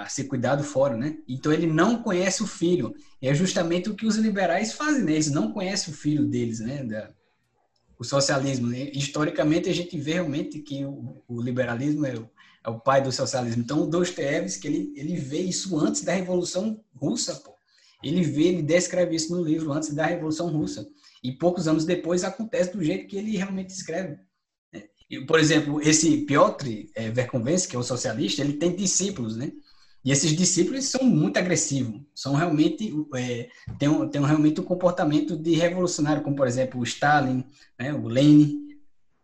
[0.10, 1.18] ser cuidado fora, né?
[1.28, 2.96] Então ele não conhece o filho.
[3.22, 5.14] E é justamente o que os liberais fazem, né?
[5.14, 6.84] Eles não conhecem o filho deles, né?
[6.84, 7.12] Da,
[8.00, 8.68] o socialismo.
[8.68, 8.92] Né?
[8.94, 12.30] Historicamente a gente vê realmente que o, o liberalismo é o,
[12.66, 13.62] é o, pai do socialismo.
[13.64, 17.56] Então o Dostoiévski ele ele vê isso antes da Revolução Russa, pô.
[18.04, 20.88] Ele vê, ele descreve isso no livro antes da Revolução Russa.
[21.24, 24.20] E poucos anos depois acontece do jeito que ele realmente escreve.
[25.26, 27.10] Por exemplo, esse Piotr é,
[27.70, 29.52] que é o socialista, ele tem discípulos, né?
[30.04, 35.56] E esses discípulos são muito agressivos, são realmente é, têm, têm realmente um comportamento de
[35.56, 37.44] revolucionário, como por exemplo o Stalin,
[37.78, 38.68] né, o Lenin,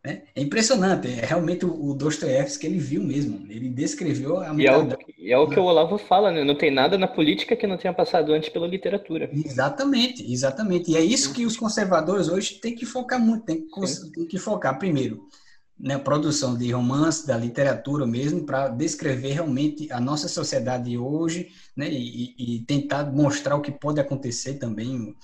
[0.04, 0.24] né?
[0.36, 4.78] É impressionante, é realmente o, Dostoiévski que ele viu mesmo, ele descreveu a e é,
[4.78, 6.44] o, e é o que o Olavo fala, né?
[6.44, 9.30] Não tem nada na política que não tenha passado antes pela literatura.
[9.34, 10.92] Exatamente, exatamente.
[10.92, 14.38] E é isso que os conservadores hoje têm que focar muito, tem que, tem que
[14.38, 15.28] focar primeiro
[15.80, 21.90] né, produção de romance, da literatura mesmo, para descrever realmente a nossa sociedade hoje, né?
[21.92, 25.16] E, e tentar mostrar o que pode acontecer também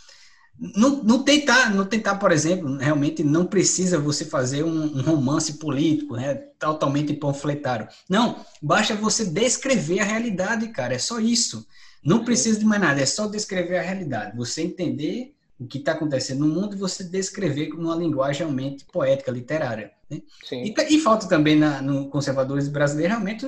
[0.60, 5.54] não, não, tentar, não tentar, por exemplo, realmente não precisa você fazer um, um, romance
[5.54, 7.88] político, né, totalmente panfletário.
[8.10, 11.66] Não, basta você descrever a realidade, cara, é só isso.
[12.04, 14.36] Não precisa de mais nada, é só descrever a realidade.
[14.36, 19.32] Você entender o que está acontecendo no mundo e você descrever numa linguagem realmente poética,
[19.32, 19.92] literária.
[20.10, 20.22] Né?
[20.52, 23.46] E, e, falta também na, no conservadores brasileiros, realmente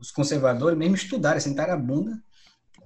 [0.00, 2.22] os conservadores mesmo estudarem, sentar a bunda,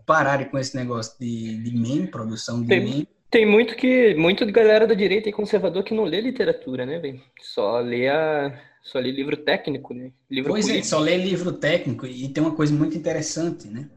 [0.04, 2.84] pararem com esse negócio de, de meme, produção de Tem...
[2.84, 6.86] meme tem muito que muito de galera da direita e conservador que não lê literatura,
[6.86, 7.20] né, velho?
[7.42, 10.12] Só lê a só lê livro técnico, né?
[10.30, 10.86] Livro pois é, político.
[10.86, 13.90] é, só lê livro técnico e tem uma coisa muito interessante, né?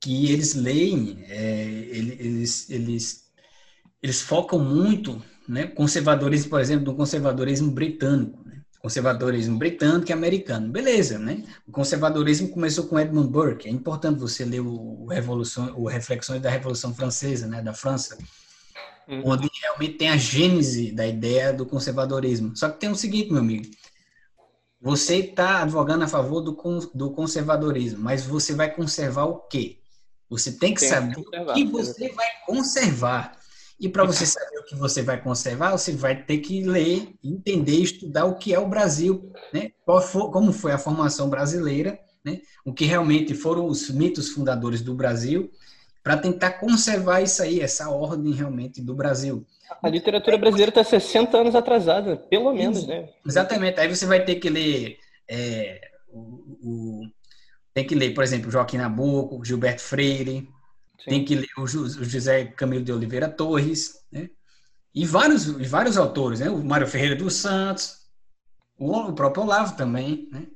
[0.00, 3.30] Que eles leem, é, eles, eles,
[4.02, 5.66] eles focam muito, né?
[5.66, 8.37] Conservadorismo, por exemplo, do conservadorismo britânico?
[8.80, 10.68] Conservadorismo britânico e americano.
[10.68, 11.44] Beleza, né?
[11.66, 13.68] O conservadorismo começou com Edmund Burke.
[13.68, 18.16] É importante você ler o, Revolução, o Reflexões da Revolução Francesa, né, da França,
[19.08, 19.22] uhum.
[19.24, 22.56] onde realmente tem a gênese da ideia do conservadorismo.
[22.56, 23.68] Só que tem o seguinte, meu amigo,
[24.80, 26.56] você está advogando a favor do,
[26.94, 29.78] do conservadorismo, mas você vai conservar o quê?
[30.30, 33.37] Você tem que tem saber que o que você vai conservar.
[33.80, 37.80] E para você saber o que você vai conservar, você vai ter que ler, entender,
[37.80, 39.70] estudar o que é o Brasil, né?
[40.02, 42.40] For, como foi a formação brasileira, né?
[42.64, 45.50] O que realmente foram os mitos fundadores do Brasil,
[46.02, 49.46] para tentar conservar isso aí, essa ordem realmente do Brasil.
[49.82, 53.08] A literatura brasileira está 60 anos atrasada, pelo menos, né?
[53.24, 53.78] Exatamente.
[53.78, 56.20] Aí você vai ter que ler é, o,
[56.62, 57.02] o,
[57.74, 60.48] tem que ler, por exemplo, Joaquim Nabuco, Gilberto Freire,
[60.98, 61.10] Sim.
[61.10, 64.28] Tem que ler o José Camilo de Oliveira Torres, né?
[64.94, 66.50] E vários, vários autores, né?
[66.50, 67.98] O Mário Ferreira dos Santos,
[68.78, 70.46] o, próprio Olavo também, né?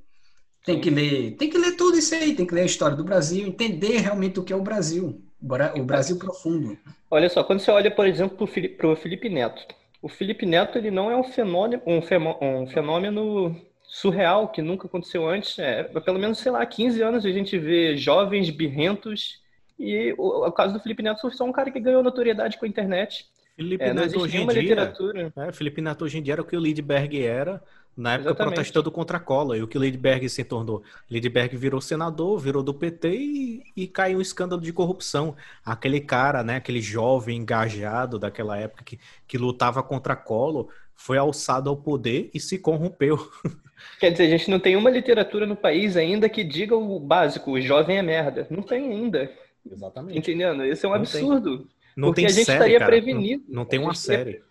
[0.64, 3.02] Tem que ler, tem que ler tudo isso aí, tem que ler a história do
[3.02, 6.78] Brasil, entender realmente o que é o Brasil, o Brasil profundo.
[7.10, 9.66] Olha só, quando você olha, por exemplo, para o Felipe Neto,
[10.00, 15.58] o Felipe Neto ele não é um fenômeno, um fenômeno surreal que nunca aconteceu antes.
[15.58, 19.41] É, pelo menos, sei lá, 15 anos a gente vê jovens birrentos
[19.78, 22.64] e o, o caso do Felipe Neto foi só um cara que ganhou notoriedade com
[22.64, 23.26] a internet.
[23.56, 25.32] Felipe é, Neto hoje em dia, literatura.
[25.36, 27.62] É, Felipe Neto hoje em dia era o que o Lindbergh era
[27.96, 28.54] na época Exatamente.
[28.54, 29.56] protestando contra a cola.
[29.56, 30.82] E o que o Lindbergh se tornou?
[31.10, 35.36] Lindbergh virou senador, virou do PT e, e caiu um escândalo de corrupção.
[35.64, 41.18] Aquele cara, né, aquele jovem engajado daquela época que, que lutava contra a cola, foi
[41.18, 43.18] alçado ao poder e se corrompeu.
[43.98, 47.52] Quer dizer, a gente não tem uma literatura no país ainda que diga o básico,
[47.52, 48.46] o jovem é merda.
[48.48, 49.30] Não tem ainda.
[49.70, 50.18] Exatamente.
[50.18, 50.64] Entendendo?
[50.64, 51.58] Esse é um não absurdo.
[51.58, 52.90] Tem, não porque tem a gente série, estaria cara.
[52.90, 53.44] prevenido.
[53.48, 54.42] Não, não tem uma série.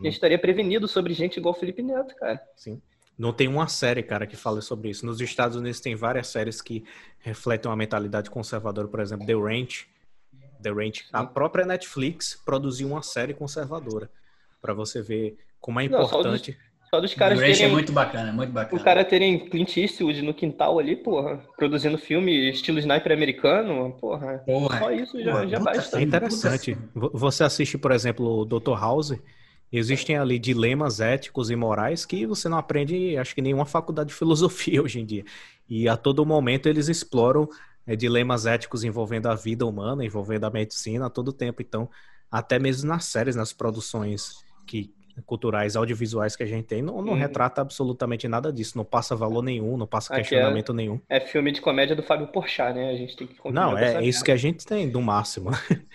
[0.00, 2.40] a gente estaria prevenido sobre gente igual Felipe Neto, cara.
[2.56, 2.80] Sim.
[3.18, 5.06] Não tem uma série, cara, que fale sobre isso.
[5.06, 6.84] Nos Estados Unidos tem várias séries que
[7.18, 9.88] refletem uma mentalidade conservadora, por exemplo, The Ranch.
[10.62, 11.06] The Ranch.
[11.12, 14.10] A própria Netflix produziu uma série conservadora
[14.60, 16.50] para você ver como é importante.
[16.50, 17.64] Não, só dos caras terem...
[17.64, 18.80] é muito bacana, muito bacana.
[18.80, 24.38] O cara terem Clint Eastwood no quintal ali, porra, produzindo filme estilo sniper americano, porra.
[24.46, 25.98] porra só isso já, porra, já basta.
[25.98, 26.76] É interessante.
[26.94, 28.78] Você assiste, por exemplo, o Dr.
[28.78, 29.12] House,
[29.72, 34.14] existem ali dilemas éticos e morais que você não aprende, acho que nenhuma faculdade de
[34.14, 35.24] filosofia hoje em dia.
[35.68, 37.48] E a todo momento eles exploram
[37.86, 41.62] é, dilemas éticos envolvendo a vida humana, envolvendo a medicina a todo tempo.
[41.62, 41.88] Então,
[42.30, 44.92] até mesmo nas séries, nas produções que
[45.24, 47.16] culturais audiovisuais que a gente tem não, não hum.
[47.16, 51.00] retrata absolutamente nada disso, não passa valor nenhum, não passa Aqui questionamento é, nenhum.
[51.08, 52.90] É filme de comédia do Fábio Porchat, né?
[52.90, 55.50] A gente tem que Não, é isso que a gente tem, do máximo.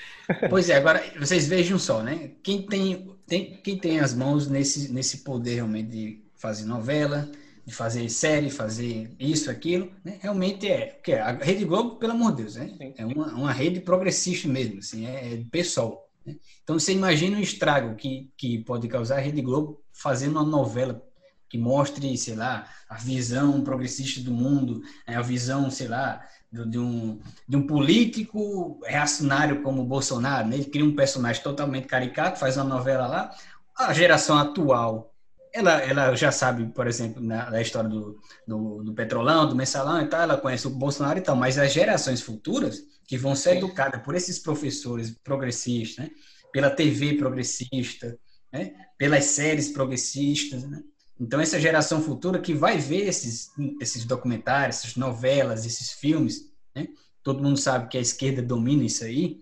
[0.50, 2.32] Pois é, agora vocês vejam só, né?
[2.42, 7.30] Quem tem, tem, quem tem as mãos nesse, nesse poder realmente de fazer novela,
[7.66, 10.18] de fazer série, fazer isso, aquilo, né?
[10.22, 11.00] realmente é.
[11.04, 12.94] Que é a Rede Globo, pelo amor de Deus, né?
[12.98, 16.08] É uma, uma rede progressista mesmo, assim, é, é pessoal.
[16.26, 16.36] Né?
[16.64, 21.02] Então você imagina o estrago que, que pode causar a Rede Globo fazendo uma novela
[21.50, 25.18] que mostre, sei lá, a visão progressista do mundo, né?
[25.18, 30.48] a visão, sei lá, de um, de um político reacionário como o Bolsonaro.
[30.48, 30.56] Né?
[30.56, 33.36] Ele cria um personagem totalmente caricato, faz uma novela lá.
[33.78, 35.14] A geração atual,
[35.54, 40.02] ela, ela já sabe, por exemplo, na, na história do, do, do, Petrolão, do Mensalão
[40.02, 42.82] e tal, ela conhece o Bolsonaro e tal, mas as gerações futuras,
[43.12, 46.12] que vão ser educadas por esses professores progressistas, né?
[46.54, 48.18] pela TV progressista,
[48.50, 48.74] né?
[48.98, 50.64] pelas séries progressistas.
[50.64, 50.82] Né?
[51.20, 53.50] Então, essa geração futura que vai ver esses,
[53.82, 56.88] esses documentários, essas novelas, esses filmes, né?
[57.22, 59.42] todo mundo sabe que a esquerda domina isso aí,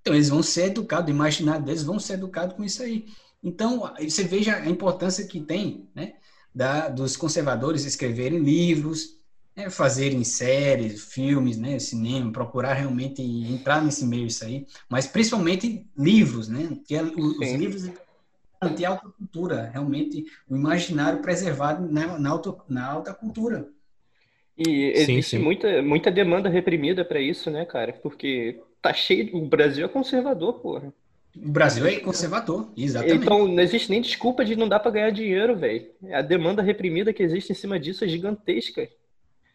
[0.00, 3.06] então eles vão ser educados, o imaginário deles vão ser educados com isso aí.
[3.40, 6.14] Então, você veja a importância que tem né?
[6.52, 9.20] da, dos conservadores escreverem livros,
[9.56, 15.86] é, fazerem séries, filmes, né, cinema, procurar realmente entrar nesse meio isso aí, mas principalmente
[15.96, 17.90] livros, né, que é, os, os livros
[18.76, 23.68] de alta cultura, realmente o imaginário preservado na, na, alta, na alta cultura.
[24.56, 25.38] E existe sim, sim.
[25.38, 27.92] Muita, muita demanda reprimida para isso, né, cara?
[27.92, 29.36] Porque tá cheio.
[29.36, 30.92] O Brasil é conservador, porra.
[31.36, 33.24] O Brasil é conservador, exatamente.
[33.24, 35.86] Então não existe nem desculpa de não dar para ganhar dinheiro, velho.
[36.12, 38.88] A demanda reprimida que existe em cima disso é gigantesca.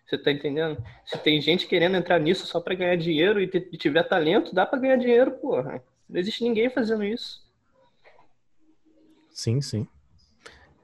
[0.09, 0.83] Você tá entendendo?
[1.05, 4.79] Se tem gente querendo entrar nisso só para ganhar dinheiro e, tiver talento, dá para
[4.79, 5.83] ganhar dinheiro, porra.
[6.09, 7.47] Não existe ninguém fazendo isso.
[9.29, 9.87] Sim, sim.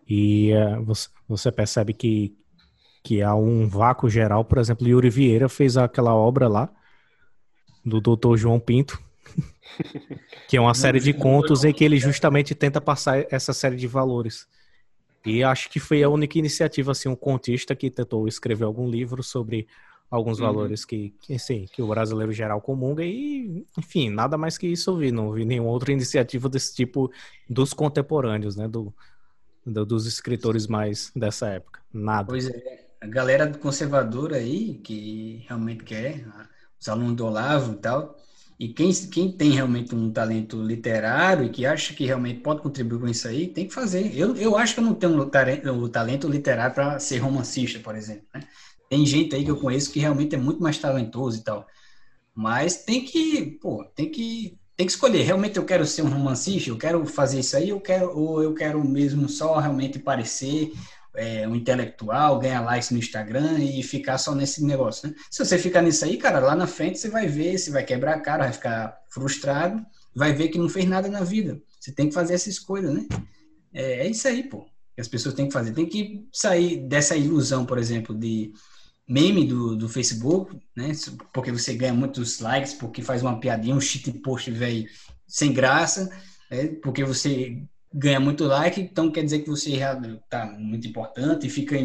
[0.07, 2.37] E uh, você, você percebe que,
[3.03, 4.45] que há um vácuo geral.
[4.45, 6.69] Por exemplo, Yuri Vieira fez aquela obra lá
[7.83, 8.37] do Dr.
[8.37, 9.01] João Pinto,
[10.47, 13.87] que é uma série de contos em que ele justamente tenta passar essa série de
[13.87, 14.47] valores.
[15.25, 19.23] E acho que foi a única iniciativa, assim, um contista que tentou escrever algum livro
[19.23, 19.67] sobre
[20.09, 20.45] alguns uhum.
[20.45, 24.91] valores que, que, assim, que o brasileiro geral comunga e, enfim, nada mais que isso
[24.91, 25.11] eu vi.
[25.11, 27.11] Não vi nenhuma outra iniciativa desse tipo
[27.49, 28.93] dos contemporâneos, né, do,
[29.65, 31.81] do dos escritores mais dessa época.
[31.91, 32.27] Nada.
[32.27, 36.25] Pois é, a galera conservadora aí, que realmente quer,
[36.79, 38.15] os alunos do Olavo e tal,
[38.57, 42.99] e quem, quem tem realmente um talento literário e que acha que realmente pode contribuir
[42.99, 44.17] com isso aí, tem que fazer.
[44.17, 48.25] Eu, eu acho que eu não tenho o talento, literário para ser romancista, por exemplo.
[48.33, 48.41] Né?
[48.89, 51.67] Tem gente aí que eu conheço que realmente é muito mais talentoso e tal.
[52.33, 55.23] Mas tem que, pô, tem que, tem que escolher.
[55.23, 58.53] Realmente eu quero ser um romancista, eu quero fazer isso aí, eu quero, ou eu
[58.53, 60.71] quero mesmo só realmente parecer
[61.15, 65.15] é, um intelectual, ganhar likes no Instagram e ficar só nesse negócio, né?
[65.29, 68.15] Se você ficar nisso aí, cara, lá na frente você vai ver, você vai quebrar
[68.15, 71.59] a cara, vai ficar frustrado, vai ver que não fez nada na vida.
[71.79, 73.05] Você tem que fazer essa escolha, né?
[73.73, 74.65] É, é isso aí, pô.
[74.95, 75.73] Que as pessoas têm que fazer.
[75.73, 78.53] Tem que sair dessa ilusão, por exemplo, de
[79.07, 80.91] meme do, do Facebook, né?
[81.33, 84.87] Porque você ganha muitos likes, porque faz uma piadinha, um shit post, velho,
[85.27, 86.09] sem graça,
[86.49, 86.67] né?
[86.81, 87.61] porque você
[87.97, 91.75] ganha muito like, então quer dizer que você está muito importante fica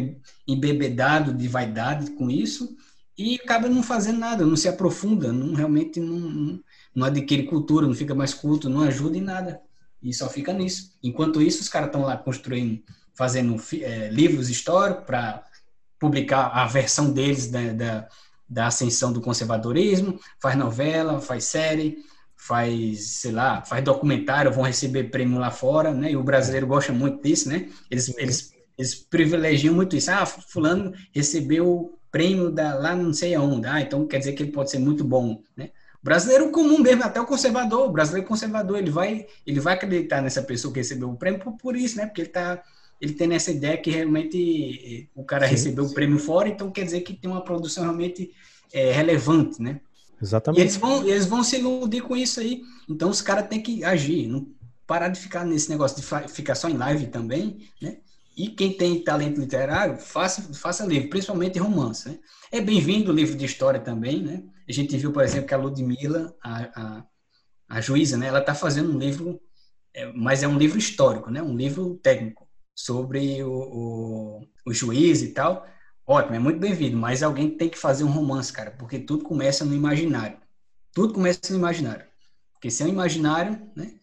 [0.45, 2.75] embebedado de vaidade com isso
[3.17, 6.59] e acaba não fazendo nada, não se aprofunda, não realmente não,
[6.93, 9.61] não adquire cultura, não fica mais culto, não ajuda em nada
[10.03, 10.97] e só fica nisso.
[11.01, 12.81] Enquanto isso, os caras estão lá construindo,
[13.13, 15.43] fazendo é, livros históricos para
[15.99, 18.07] publicar a versão deles da, da,
[18.49, 21.99] da ascensão do conservadorismo, faz novela, faz série,
[22.41, 26.11] faz, sei lá, faz documentário, vão receber prêmio lá fora, né?
[26.11, 27.69] E o brasileiro gosta muito disso, né?
[27.89, 30.09] Eles, eles, eles privilegiam muito isso.
[30.09, 33.67] Ah, fulano recebeu prêmio da, lá não sei aonde.
[33.67, 35.69] Ah, então quer dizer que ele pode ser muito bom, né?
[36.01, 40.19] O brasileiro comum mesmo, até o conservador, o brasileiro conservador, ele vai, ele vai acreditar
[40.19, 42.07] nessa pessoa que recebeu o prêmio por, por isso, né?
[42.07, 42.63] Porque ele tá
[42.99, 45.91] ele tem essa ideia que realmente o cara sim, recebeu sim.
[45.91, 48.31] o prêmio fora, então quer dizer que tem uma produção realmente
[48.73, 49.79] é, relevante, né?
[50.21, 50.59] Exatamente.
[50.59, 52.61] E eles vão, eles vão se iludir com isso aí.
[52.89, 54.47] Então os caras têm que agir, não
[54.85, 57.97] parar de ficar nesse negócio de ficar só em live também, né?
[58.35, 62.09] E quem tem talento literário, faça, faça livro, principalmente romance.
[62.09, 62.19] Né?
[62.51, 64.43] É bem-vindo o livro de história também, né?
[64.67, 67.03] A gente viu, por exemplo, que a Ludmilla, a, a,
[67.69, 68.27] a juíza, né?
[68.27, 69.39] Ela está fazendo um livro,
[69.93, 71.41] é, mas é um livro histórico, né?
[71.41, 75.65] Um livro técnico sobre o, o, o juiz e tal.
[76.05, 79.63] Ótimo, é muito bem-vindo, mas alguém tem que fazer um romance, cara, porque tudo começa
[79.63, 80.37] no imaginário.
[80.93, 82.05] Tudo começa no imaginário.
[82.53, 83.93] Porque se é um imaginário, né,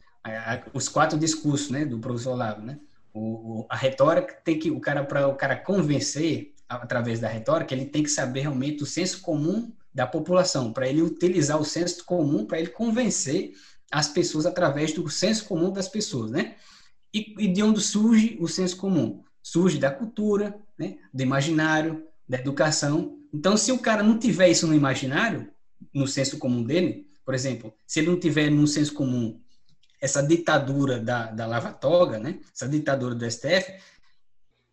[0.73, 2.79] os quatro discursos, né, do professor Olavo, né,
[3.13, 7.87] o, a retórica tem que o cara para o cara convencer através da retórica, ele
[7.87, 12.47] tem que saber realmente o senso comum da população, para ele utilizar o senso comum
[12.47, 13.53] para ele convencer
[13.91, 16.57] as pessoas através do senso comum das pessoas, né?
[17.13, 19.25] E, e de onde surge o senso comum?
[19.49, 20.99] Surge da cultura, né?
[21.13, 23.19] do imaginário, da educação.
[23.33, 25.49] Então, se o cara não tiver isso no imaginário,
[25.95, 29.41] no senso comum dele, por exemplo, se ele não tiver no senso comum
[30.03, 32.41] essa ditadura da, da lava-toga, né?
[32.55, 33.73] essa ditadura do STF,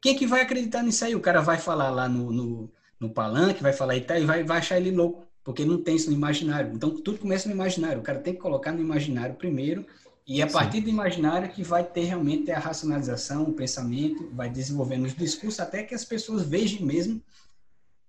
[0.01, 1.15] quem que vai acreditar nisso aí?
[1.15, 4.43] O cara vai falar lá no, no, no palanque, vai falar e tal, e vai,
[4.43, 6.73] vai achar ele louco, porque não tem isso no imaginário.
[6.73, 8.01] Então, tudo começa no imaginário.
[8.01, 9.85] O cara tem que colocar no imaginário primeiro
[10.27, 10.83] e é a partir Sim.
[10.83, 15.83] do imaginário que vai ter realmente a racionalização, o pensamento, vai desenvolvendo os discursos até
[15.83, 17.21] que as pessoas vejam mesmo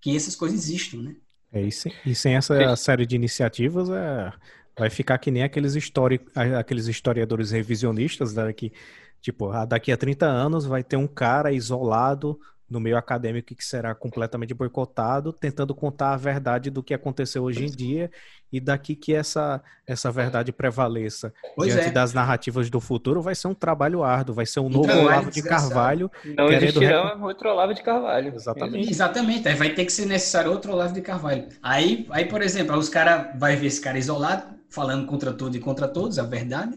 [0.00, 1.16] que essas coisas existem, né?
[1.52, 1.88] É isso.
[2.04, 4.32] E sem essa série de iniciativas, é,
[4.78, 6.20] vai ficar que nem aqueles, histori
[6.58, 8.72] aqueles historiadores revisionistas, né, que,
[9.20, 12.38] tipo, ah, daqui a 30 anos vai ter um cara isolado
[12.68, 17.64] no meio acadêmico que será completamente boicotado, tentando contar a verdade do que aconteceu hoje
[17.64, 18.10] em dia
[18.52, 21.92] e daqui que essa, essa verdade prevaleça pois diante é.
[21.92, 25.30] das narrativas do futuro vai ser um trabalho árduo, vai ser um novo então, Olavo
[25.30, 26.10] de Carvalho.
[26.36, 27.22] Não existirá rec...
[27.22, 28.34] outro Olavo de Carvalho.
[28.34, 28.90] Exatamente.
[28.90, 31.48] Exatamente, aí vai ter que ser necessário outro Olavo de Carvalho.
[31.62, 35.60] Aí, aí por exemplo, os caras vai ver esse cara isolado, falando contra tudo e
[35.60, 36.76] contra todos, a verdade,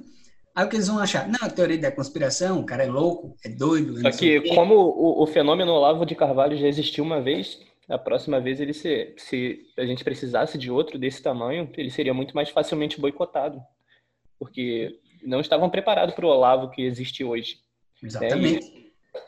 [0.56, 1.26] Aí o que eles vão achar?
[1.26, 4.02] Não, a teoria da conspiração, o cara é louco, é doido.
[4.02, 7.60] Só que, como o, o, fenômeno Olavo de Carvalho já existiu uma vez,
[7.90, 12.14] a próxima vez ele se, se a gente precisasse de outro desse tamanho, ele seria
[12.14, 13.60] muito mais facilmente boicotado.
[14.38, 17.58] Porque não estavam preparados para o Olavo que existe hoje.
[18.02, 18.72] Exatamente.
[18.72, 18.82] Né?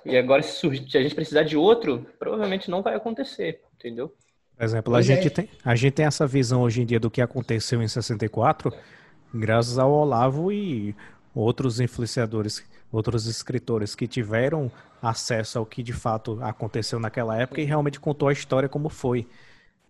[0.05, 3.61] E, e, agora, se, surgir, se a gente precisar de outro, provavelmente não vai acontecer,
[3.73, 4.13] entendeu?
[4.55, 5.29] Por exemplo, a gente, é.
[5.31, 8.71] tem, a gente tem essa visão hoje em dia do que aconteceu em 64,
[9.33, 10.95] graças ao Olavo e
[11.33, 14.71] outros influenciadores, outros escritores que tiveram
[15.01, 19.27] acesso ao que de fato aconteceu naquela época e realmente contou a história como foi.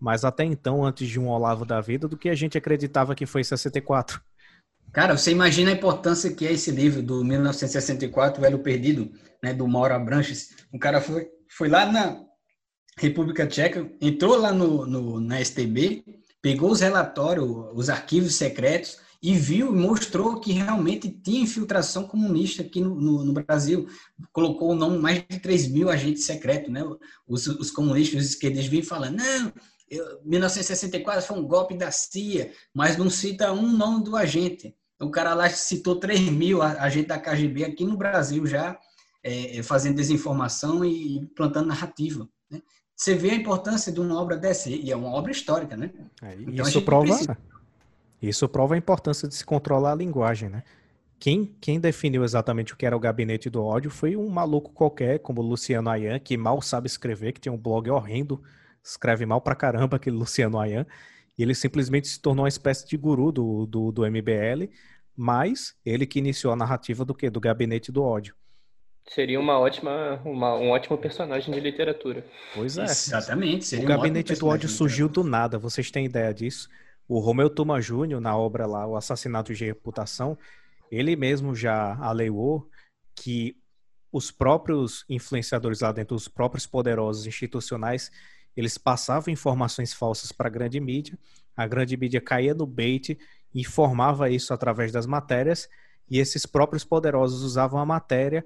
[0.00, 3.26] Mas até então, antes de um Olavo da vida, do que a gente acreditava que
[3.26, 4.20] foi 64.
[4.92, 9.10] Cara, você imagina a importância que é esse livro do 1964, O Velho Perdido,
[9.42, 10.50] né, do Mauro Abranches.
[10.72, 12.20] O cara foi, foi lá na
[12.98, 16.04] República Tcheca, entrou lá no, no, na STB,
[16.42, 22.62] pegou os relatórios, os arquivos secretos, e viu e mostrou que realmente tinha infiltração comunista
[22.62, 23.88] aqui no, no, no, Brasil.
[24.32, 26.82] Colocou o nome mais de 3 mil agentes secretos, né?
[27.26, 29.52] Os, os comunistas, os esquerdistas vinham falando, não,
[29.88, 34.74] eu, 1964 foi um golpe da CIA, mas não cita um nome do agente.
[35.00, 38.76] O cara lá citou 3 mil agentes da KGB aqui no Brasil já,
[39.22, 42.28] é, fazendo desinformação e plantando narrativa.
[42.50, 42.60] Né?
[42.96, 45.92] Você vê a importância de uma obra dessa, e é uma obra histórica, né?
[46.22, 47.06] É, então, isso prova...
[47.06, 47.36] Precisa
[48.28, 50.62] isso prova a importância de se controlar a linguagem, né?
[51.18, 55.20] Quem, quem definiu exatamente o que era o gabinete do ódio foi um maluco qualquer,
[55.20, 58.42] como o Luciano Ayan, que mal sabe escrever, que tem um blog horrendo,
[58.82, 60.84] escreve mal pra caramba aquele Luciano Ayan,
[61.38, 64.68] e ele simplesmente se tornou uma espécie de guru do, do, do MBL,
[65.16, 67.30] mas ele que iniciou a narrativa do que?
[67.30, 68.34] Do gabinete do ódio.
[69.08, 72.24] Seria uma ótima, uma, um ótimo personagem de literatura.
[72.54, 72.84] Pois é.
[72.84, 73.76] Exatamente.
[73.76, 76.68] o Gabinete um do Ódio surgiu do nada, vocês têm ideia disso?
[77.08, 80.38] O Romeu Tuma Júnior, na obra lá, O Assassinato de Reputação,
[80.90, 82.68] ele mesmo já alegou
[83.14, 83.56] que
[84.10, 88.10] os próprios influenciadores lá dentro, os próprios poderosos institucionais,
[88.56, 91.18] eles passavam informações falsas para a grande mídia,
[91.56, 93.18] a grande mídia caía no bait,
[93.54, 95.68] informava isso através das matérias,
[96.10, 98.44] e esses próprios poderosos usavam a matéria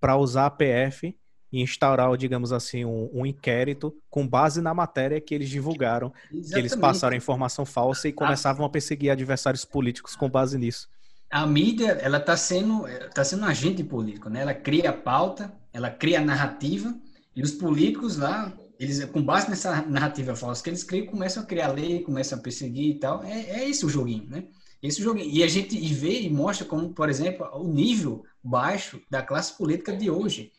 [0.00, 1.16] para usar a PF
[1.52, 6.52] e instaurar, digamos assim, um, um, inquérito com base na matéria que eles divulgaram, Exatamente.
[6.52, 8.68] que eles passaram informação falsa e começavam a...
[8.68, 10.88] a perseguir adversários políticos com base nisso.
[11.30, 12.84] A mídia, ela está sendo,
[13.14, 14.40] tá sendo um agente político, né?
[14.40, 16.94] Ela cria a pauta, ela cria a narrativa,
[17.34, 21.46] e os políticos lá, eles, com base nessa narrativa falsa que eles criam, começam a
[21.46, 23.22] criar lei, começam a perseguir e tal.
[23.22, 24.44] É, é esse o joguinho, né?
[24.82, 25.30] Esse joguinho.
[25.30, 29.96] E a gente vê e mostra como, por exemplo, o nível baixo da classe política
[29.96, 30.52] de hoje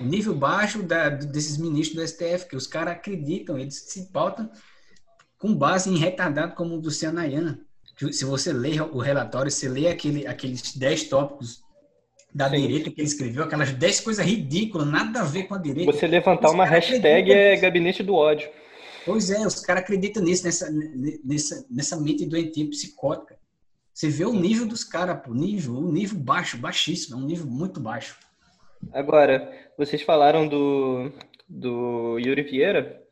[0.00, 4.50] o nível baixo da, desses ministros do STF, que os caras acreditam, eles se pautam
[5.38, 7.58] com base em retardado como o do Cianayan.
[8.10, 11.62] Se você ler o relatório, você lê aquele, aqueles 10 tópicos
[12.34, 12.60] da Sim.
[12.60, 15.90] direita que ele escreveu, aquelas 10 coisas ridículas, nada a ver com a direita.
[15.90, 18.50] Você levantar uma hashtag é gabinete do ódio.
[19.06, 20.68] Pois é, os caras acreditam nisso, nessa,
[21.24, 23.38] nessa, nessa mente doentia psicótica.
[23.94, 27.46] Você vê o nível dos caras, o nível, o nível baixo, baixíssimo, é um nível
[27.46, 28.18] muito baixo.
[28.92, 31.12] Agora, vocês falaram do,
[31.48, 33.02] do Yuri Vieira.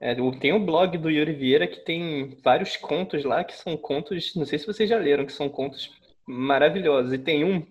[0.00, 4.34] É, tem um blog do Yuri Vieira que tem vários contos lá, que são contos,
[4.34, 5.90] não sei se vocês já leram, que são contos
[6.26, 7.12] maravilhosos.
[7.12, 7.66] E tem um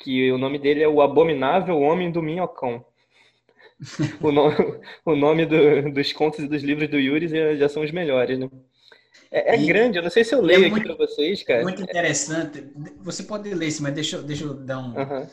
[0.00, 2.84] que o nome dele é O Abominável Homem do Minhocão.
[4.20, 4.56] o, nome,
[5.06, 8.38] o nome do, dos contos e dos livros do Yuri já, já são os melhores,
[8.38, 8.48] né?
[9.30, 11.62] É, é grande, eu não sei se eu é leio é aqui para vocês, cara.
[11.62, 12.66] Muito interessante.
[13.00, 14.94] Você pode ler, mas deixa, deixa eu dar um.
[14.94, 15.26] Uhum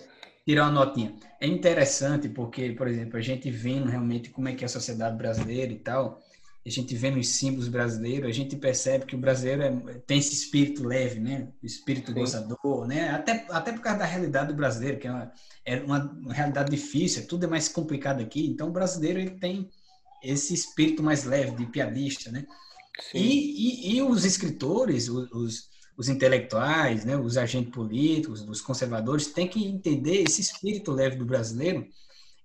[0.45, 1.15] tirar uma notinha.
[1.39, 5.17] É interessante porque, por exemplo, a gente vendo realmente como é que é a sociedade
[5.17, 6.19] brasileira e tal,
[6.65, 10.33] a gente vendo os símbolos brasileiros, a gente percebe que o brasileiro é, tem esse
[10.33, 11.47] espírito leve, né?
[11.63, 12.19] O espírito Sim.
[12.19, 13.09] gozador, né?
[13.09, 15.31] Até, até por causa da realidade do brasileiro, que é uma,
[15.65, 18.45] é uma, realidade difícil, tudo é mais complicado aqui.
[18.45, 19.69] Então, o brasileiro ele tem
[20.21, 22.45] esse espírito mais leve, de piadista, né?
[23.13, 25.69] E, e, e, os escritores, os, os
[25.99, 31.25] os intelectuais, né, os agentes políticos, os conservadores, têm que entender esse espírito leve do
[31.25, 31.85] brasileiro,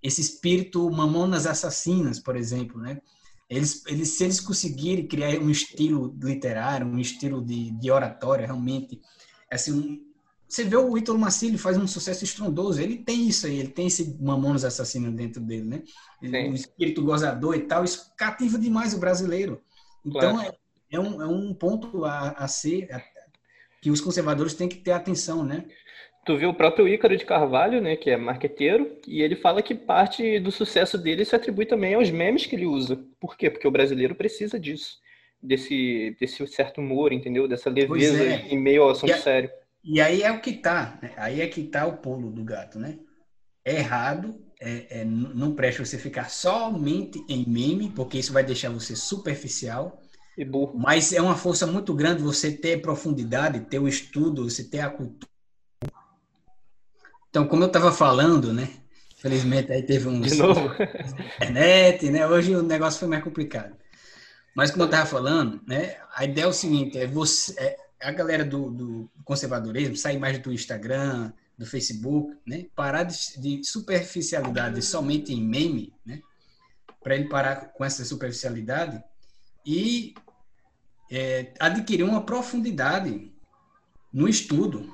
[0.03, 2.99] esse espírito mamonas assassinas, por exemplo, né?
[3.49, 8.99] Eles, eles, se eles conseguirem criar um estilo literário, um estilo de, de oratória realmente,
[9.49, 10.05] assim, um,
[10.49, 12.81] você vê o Ítalo Marcílio faz um sucesso estrondoso.
[12.81, 15.83] Ele tem isso aí, ele tem esse Mamonas Assassino dentro dele, né?
[16.19, 16.51] Sim.
[16.51, 19.61] O espírito gozador e tal, isso cativa demais o brasileiro.
[20.05, 20.53] Então, claro.
[20.91, 23.01] é, é, um, é um ponto a, a ser a,
[23.85, 25.63] que os conservadores têm que ter atenção, né?
[26.25, 29.75] Tu viu o próprio Ícaro de Carvalho, né, que é marqueteiro, e ele fala que
[29.75, 32.99] parte do sucesso dele se atribui também aos memes que ele usa.
[33.19, 33.47] Por quê?
[33.47, 34.97] Porque o brasileiro precisa disso,
[35.39, 37.47] desse, desse certo humor, entendeu?
[37.47, 38.47] Dessa leveza é.
[38.47, 39.51] em meio ao assunto e sério.
[39.83, 41.11] E aí é o que tá, né?
[41.15, 42.97] aí é que tá o pulo do gato, né?
[43.63, 48.71] É errado, é, é, não presta você ficar somente em meme, porque isso vai deixar
[48.71, 50.01] você superficial.
[50.37, 50.77] E burro.
[50.77, 54.89] Mas é uma força muito grande você ter profundidade, ter o estudo, você ter a
[54.89, 55.31] cultura.
[57.29, 58.69] Então, como eu estava falando, né?
[59.17, 60.21] Felizmente aí teve um.
[60.21, 60.71] De novo?
[61.41, 62.27] internet, né?
[62.27, 63.75] Hoje o negócio foi mais complicado.
[64.55, 65.97] Mas como eu estava falando, né?
[66.15, 67.53] A ideia é o seguinte: é você.
[67.59, 72.65] É, a galera do, do conservadorismo sair mais do Instagram, do Facebook, né?
[72.75, 76.21] Parar de, de superficialidade somente em meme, né?
[77.01, 79.01] Para ele parar com essa superficialidade
[79.65, 80.13] e
[81.11, 83.31] é, adquirir uma profundidade
[84.11, 84.89] no estudo,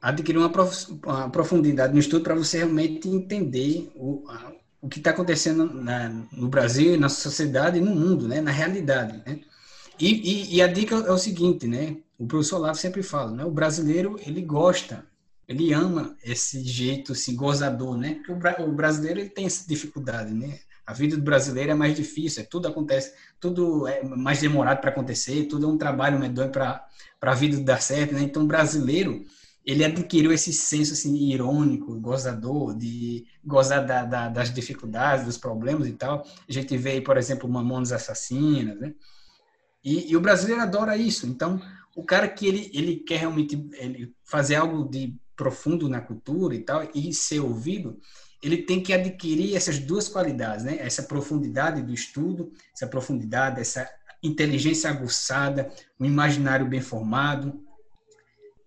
[0.00, 4.98] adquirir uma, prof, uma profundidade no estudo para você realmente entender o, a, o que
[4.98, 8.40] está acontecendo na, no Brasil, na sociedade e no mundo, né?
[8.40, 9.40] Na realidade, né?
[9.98, 11.96] E, e, e, a dica é o seguinte, né?
[12.16, 13.44] O professor Olavo sempre fala, né?
[13.44, 15.04] O brasileiro, ele gosta,
[15.48, 18.20] ele ama esse jeito, assim, gozador, né?
[18.24, 20.58] Porque o, brasileiro, ele tem essa dificuldade, né?
[20.88, 24.88] A vida do brasileiro é mais difícil, é, tudo acontece, tudo é mais demorado para
[24.88, 26.82] acontecer, tudo é um trabalho medonho para
[27.20, 28.22] a vida dar certo, né?
[28.22, 29.22] Então, brasileiro,
[29.66, 35.86] ele adquiriu esse senso assim, irônico, gozador, de gozar da, da, das dificuldades, dos problemas
[35.86, 36.26] e tal.
[36.48, 38.94] A gente vê aí, por exemplo, Mamonas Assassinas, né?
[39.84, 41.26] E, e, o brasileiro adora isso.
[41.26, 41.60] Então,
[41.94, 46.60] o cara que ele, ele quer realmente ele fazer algo de profundo na cultura e
[46.60, 48.00] tal, e ser ouvido,
[48.42, 50.76] ele tem que adquirir essas duas qualidades, né?
[50.78, 53.88] Essa profundidade do estudo, essa profundidade, essa
[54.22, 57.64] inteligência aguçada, um imaginário bem formado,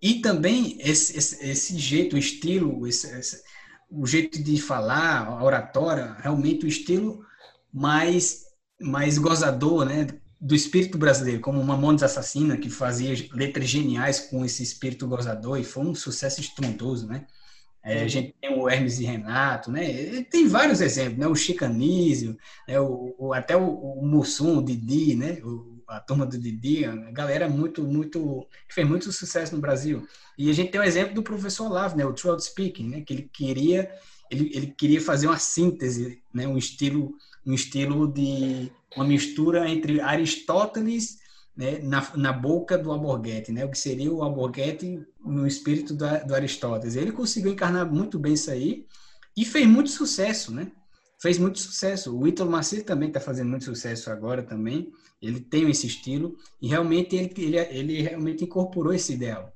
[0.01, 3.43] e também esse, esse, esse jeito, o estilo, esse,
[3.89, 7.23] o jeito de falar, a oratória, realmente o estilo
[7.71, 8.49] mais
[8.79, 10.07] mais gozador, né?
[10.41, 15.63] do espírito brasileiro, como Mamones Assassina, que fazia letras geniais com esse espírito gozador e
[15.63, 17.27] foi um sucesso estrondoso, né?
[17.83, 18.09] É, a uhum.
[18.09, 20.23] gente tem o Hermes e Renato, né?
[20.29, 21.27] Tem vários exemplos, né?
[21.27, 22.79] O Chicanísio, né?
[22.79, 25.39] o, o, até o, o Mussum, o Didi, né?
[25.43, 30.07] O, a turma do Didi, a galera muito, muito, que fez muito sucesso no Brasil.
[30.37, 32.05] E a gente tem o exemplo do professor Olavo, né?
[32.05, 33.01] O True Speaking, né?
[33.01, 33.91] Que ele queria,
[34.29, 36.47] ele, ele queria fazer uma síntese, né?
[36.47, 37.15] Um estilo,
[37.45, 41.20] um estilo de uma mistura entre Aristóteles
[41.61, 46.33] né, na, na boca do Alborguete, né, o que seria o Alborguete no espírito do,
[46.33, 46.95] Aristóteles.
[46.95, 48.87] Ele conseguiu encarnar muito bem isso aí
[49.37, 50.71] e fez muito sucesso, né?
[51.21, 52.17] Fez muito sucesso.
[52.17, 54.91] O Ítalo Macedo também está fazendo muito sucesso agora também.
[55.21, 59.55] Ele tem esse estilo e realmente ele, ele, ele realmente incorporou esse ideal.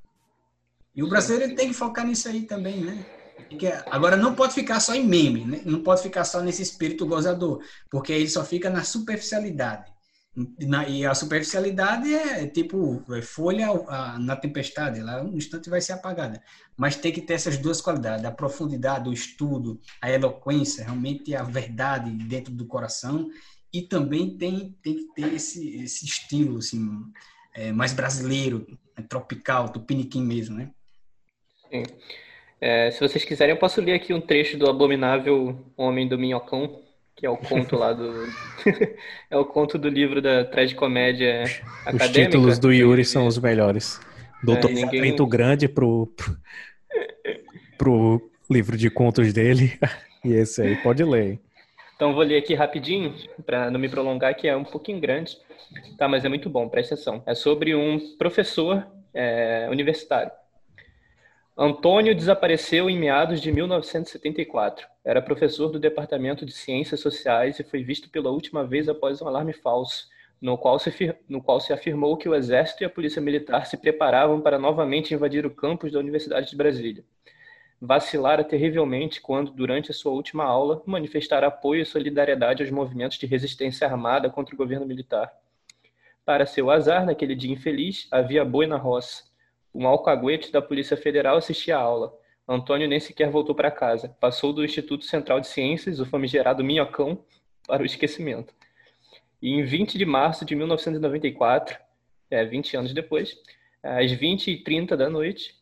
[0.95, 3.03] E o brasileiro ele tem que focar nisso aí também, né?
[3.49, 5.61] Porque agora não pode ficar só em meme, né?
[5.65, 9.94] não pode ficar só nesse espírito gozador, porque ele só fica na superficialidade.
[10.59, 15.79] Na, e a superficialidade é tipo é folha a, na tempestade, ela um instante vai
[15.79, 16.43] ser apagada.
[16.75, 21.43] Mas tem que ter essas duas qualidades: a profundidade, o estudo, a eloquência, realmente a
[21.43, 23.29] verdade dentro do coração.
[23.71, 26.89] E também tem, tem que ter esse, esse estilo assim,
[27.53, 28.65] é, mais brasileiro,
[28.95, 30.71] é, tropical, tupiniquim mesmo, né?
[31.69, 31.83] Sim.
[32.59, 36.81] É, se vocês quiserem, eu posso ler aqui um trecho do Abominável Homem do Minhocão,
[37.15, 38.27] que é o conto lá do.
[39.31, 41.43] é o conto do livro da tragicomédia
[41.85, 42.05] acadêmica.
[42.05, 43.99] Os títulos do Yuri são os melhores.
[44.43, 45.15] Doutor é, ninguém...
[45.27, 46.37] Grande pro, pro,
[47.77, 49.77] pro livro de contos dele.
[50.23, 51.39] E esse aí, pode ler.
[51.95, 53.13] Então vou ler aqui rapidinho,
[53.45, 55.37] para não me prolongar, que é um pouquinho grande.
[55.99, 57.21] Tá, mas é muito bom, presta atenção.
[57.27, 60.31] É sobre um professor é, universitário
[61.57, 64.85] Antônio desapareceu em meados de 1974.
[65.05, 69.27] Era professor do Departamento de Ciências Sociais e foi visto pela última vez após um
[69.27, 70.09] alarme falso,
[70.41, 73.77] no qual se, no qual se afirmou que o Exército e a Polícia Militar se
[73.77, 77.05] preparavam para novamente invadir o campus da Universidade de Brasília.
[77.79, 83.27] Vacilara terrivelmente quando, durante a sua última aula, manifestara apoio e solidariedade aos movimentos de
[83.27, 85.31] resistência armada contra o governo militar.
[86.25, 89.33] Para seu azar, naquele dia infeliz, havia boi na roça
[89.75, 92.17] um alcaguete da Polícia Federal assistia à aula.
[92.47, 94.15] Antônio nem sequer voltou para casa.
[94.21, 97.19] Passou do Instituto Central de Ciências, o famigerado Minhocão,
[97.67, 98.53] para o esquecimento.
[99.41, 101.77] E em 20 de março de 1994,
[102.31, 103.35] é, 20 anos depois,
[103.83, 105.53] às 20h30 da noite,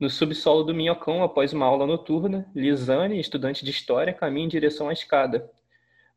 [0.00, 4.88] No subsolo do Minhocão, após uma aula noturna, Lisane, estudante de história, caminha em direção
[4.88, 5.50] à escada.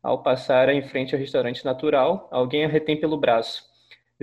[0.02, 3.73] Ao passar em frente ao restaurante natural, alguém a retém pelo braço.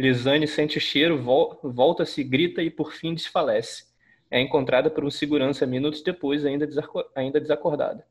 [0.01, 1.21] Lisane sente o cheiro,
[1.63, 3.85] volta-se, grita e por fim desfalece.
[4.29, 6.67] É encontrada por um segurança minutos depois, ainda,
[7.39, 8.05] desacordada.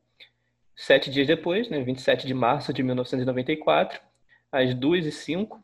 [0.76, 4.00] Sete dias depois, né, 27 de março de 1994,
[4.52, 5.62] às 2 e 05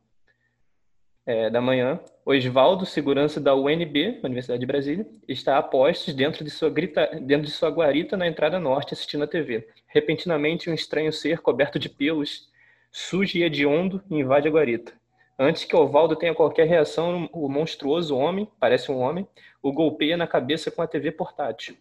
[1.27, 6.51] é, da manhã, Oswaldo, segurança da UNB, Universidade de Brasília, está a postos dentro de,
[6.51, 9.69] sua grita, dentro de sua guarita na entrada norte assistindo a TV.
[9.89, 12.49] Repentinamente, um estranho ser coberto de pelos,
[12.93, 14.93] sujo e hediondo, invade a guarita.
[15.39, 19.29] Antes que Oswaldo tenha qualquer reação, o monstruoso homem, parece um homem,
[19.63, 21.77] o golpeia na cabeça com a TV portátil.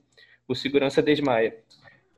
[0.45, 1.55] O segurança desmaia.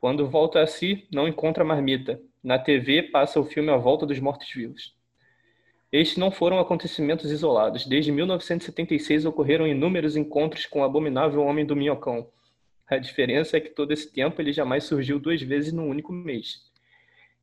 [0.02, 2.20] Quando volta a si, não encontra a marmita.
[2.44, 4.96] Na TV, passa o filme A Volta dos Mortos-Vivos.
[5.92, 7.86] Estes não foram acontecimentos isolados.
[7.86, 12.28] Desde 1976 ocorreram inúmeros encontros com o abominável Homem do Minhocão.
[12.90, 16.62] A diferença é que todo esse tempo ele jamais surgiu duas vezes num único mês.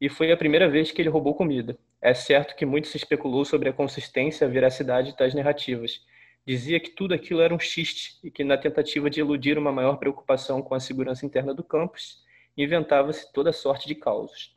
[0.01, 1.79] E foi a primeira vez que ele roubou comida.
[2.05, 6.03] É certo que muito se especulou sobre a consistência e a veracidade das narrativas.
[6.47, 9.97] Dizia que tudo aquilo era um xiste e que, na tentativa de eludir uma maior
[9.97, 12.23] preocupação com a segurança interna do campus,
[12.57, 14.55] inventava-se toda sorte de causos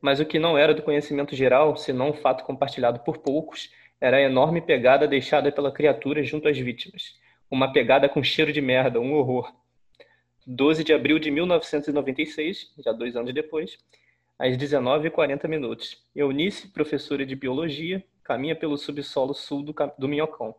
[0.00, 3.70] mas o que não era do conhecimento geral, senão um fato compartilhado por poucos,
[4.00, 7.14] era a enorme pegada deixada pela criatura junto às vítimas.
[7.50, 9.52] Uma pegada com cheiro de merda, um horror.
[10.46, 13.78] 12 de abril de 1996, já dois anos depois,
[14.38, 16.04] às 19h40 minutos.
[16.14, 20.54] Eunice, professora de biologia, caminha pelo subsolo sul do, do Minhocão.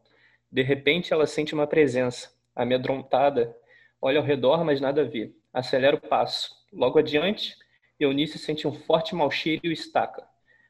[0.52, 2.32] De repente, ela sente uma presença.
[2.56, 3.56] Amedrontada,
[4.02, 5.34] olha ao redor, mas nada vê.
[5.54, 6.56] Acelera o passo.
[6.74, 7.56] Logo adiante,
[8.00, 10.28] Eunice sente um forte mau cheiro e o estaca.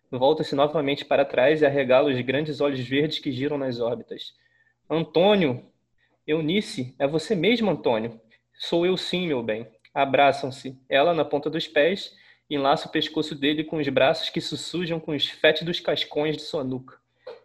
[0.10, 4.34] Volta-se novamente para trás e arregala os grandes olhos verdes que giram nas órbitas.
[4.90, 5.66] Antônio!
[6.26, 8.20] Eunice, é você mesmo, Antônio?
[8.54, 9.68] Sou eu sim, meu bem.
[9.94, 12.16] Abraçam-se, ela na ponta dos pés,
[12.50, 16.44] enlaça o pescoço dele com os braços que se sujam com os fétidos cascões de
[16.44, 16.98] sua nuca.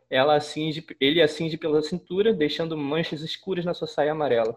[0.09, 4.57] Ela acinge, ele acinge pela cintura, deixando manchas escuras na sua saia amarela.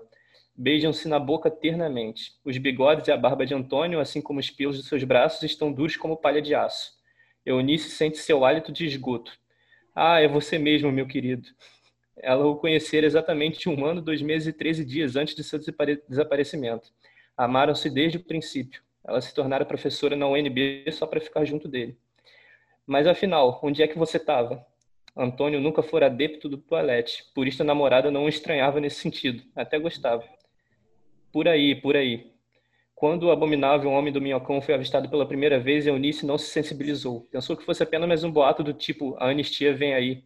[0.54, 2.34] Beijam-se na boca ternamente.
[2.44, 5.72] Os bigodes e a barba de Antônio, assim como os pelos de seus braços, estão
[5.72, 6.94] duros como palha de aço.
[7.46, 9.32] Eunice sente seu hálito de esgoto.
[9.96, 11.48] Ah, é você mesmo, meu querido.
[12.18, 15.60] Ela o conhecera exatamente um ano, dois meses e treze dias antes de seu
[16.08, 16.90] desaparecimento.
[17.38, 18.85] Amaram-se desde o princípio.
[19.08, 21.98] Ela se tornara professora na UNB só para ficar junto dele.
[22.86, 24.66] Mas afinal, onde é que você estava?
[25.16, 29.44] Antônio nunca fora adepto do toalete, por isso a namorada não o estranhava nesse sentido,
[29.56, 30.24] até gostava.
[31.32, 32.34] Por aí, por aí.
[32.94, 37.28] Quando o abominável homem do minhocão foi avistado pela primeira vez, Eunice não se sensibilizou.
[37.32, 40.24] Pensou que fosse apenas mais um boato do tipo a anistia vem aí.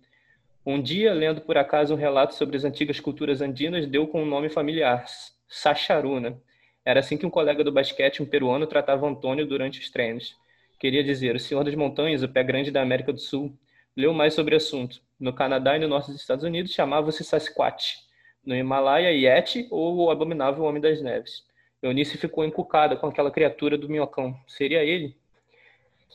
[0.65, 4.25] Um dia, lendo por acaso um relato sobre as antigas culturas andinas, deu com um
[4.25, 5.05] nome familiar,
[5.47, 6.39] Sacharuna.
[6.85, 10.35] Era assim que um colega do basquete, um peruano, tratava Antônio durante os treinos.
[10.79, 13.53] Queria dizer, o senhor das montanhas, o pé grande da América do Sul.
[13.95, 15.01] Leu mais sobre o assunto.
[15.19, 18.09] No Canadá e no norte dos Estados Unidos chamava-se Sasquatch
[18.45, 21.43] no Himalaia, Yeti ou o abominável Homem das Neves.
[21.81, 24.35] Eunice ficou encucada com aquela criatura do minhocão.
[24.47, 25.15] Seria ele?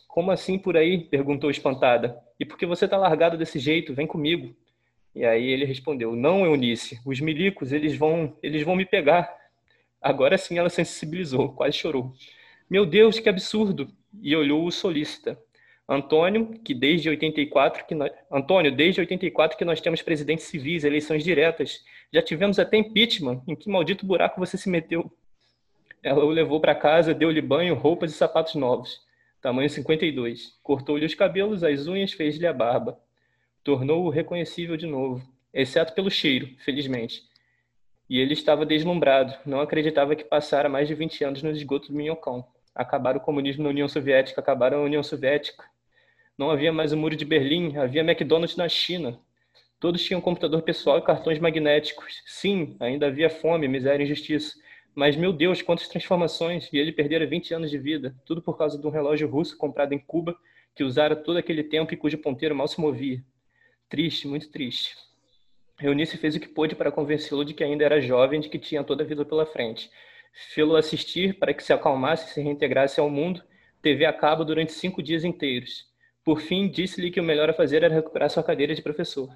[0.08, 0.98] Como assim por aí?
[0.98, 2.18] perguntou espantada.
[2.38, 3.94] E por que você está largado desse jeito?
[3.94, 4.54] Vem comigo.
[5.14, 9.32] E aí ele respondeu: Não, Eunice, os milicos, eles vão, eles vão me pegar.
[10.04, 12.12] Agora sim ela sensibilizou, quase chorou.
[12.68, 13.88] Meu Deus, que absurdo!
[14.20, 15.38] E olhou-o solícita.
[15.88, 21.24] Antônio, que desde 84 que nós, Antônio, desde 84 que nós temos presidentes civis, eleições
[21.24, 21.82] diretas.
[22.12, 23.42] Já tivemos até impeachment.
[23.48, 25.10] Em que maldito buraco você se meteu?
[26.02, 29.00] Ela o levou para casa, deu-lhe banho, roupas e sapatos novos.
[29.40, 30.58] Tamanho 52.
[30.62, 33.00] Cortou-lhe os cabelos, as unhas, fez-lhe a barba.
[33.62, 37.22] Tornou-o reconhecível de novo, exceto pelo cheiro, felizmente.
[38.08, 41.96] E ele estava deslumbrado, não acreditava que passara mais de 20 anos no esgoto do
[41.96, 42.46] Minhocão.
[42.74, 45.64] Acabaram o comunismo na União Soviética, acabaram a União Soviética,
[46.36, 49.20] não havia mais o Muro de Berlim, havia McDonald's na China.
[49.78, 52.22] Todos tinham computador pessoal e cartões magnéticos.
[52.26, 54.58] Sim, ainda havia fome, miséria e injustiça.
[54.94, 56.68] Mas, meu Deus, quantas transformações!
[56.72, 59.92] E ele perdera 20 anos de vida, tudo por causa de um relógio russo comprado
[59.92, 60.36] em Cuba,
[60.74, 63.22] que usara todo aquele tempo e cujo ponteiro mal se movia.
[63.88, 64.96] Triste, muito triste.
[65.80, 68.84] Eunice fez o que pôde para convencê-lo de que ainda era jovem, de que tinha
[68.84, 69.90] toda a vida pela frente.
[70.54, 73.42] Fê-lo assistir para que se acalmasse e se reintegrasse ao mundo,
[73.82, 75.86] TV a cabo durante cinco dias inteiros.
[76.24, 79.28] Por fim, disse-lhe que o melhor a fazer era recuperar sua cadeira de professor.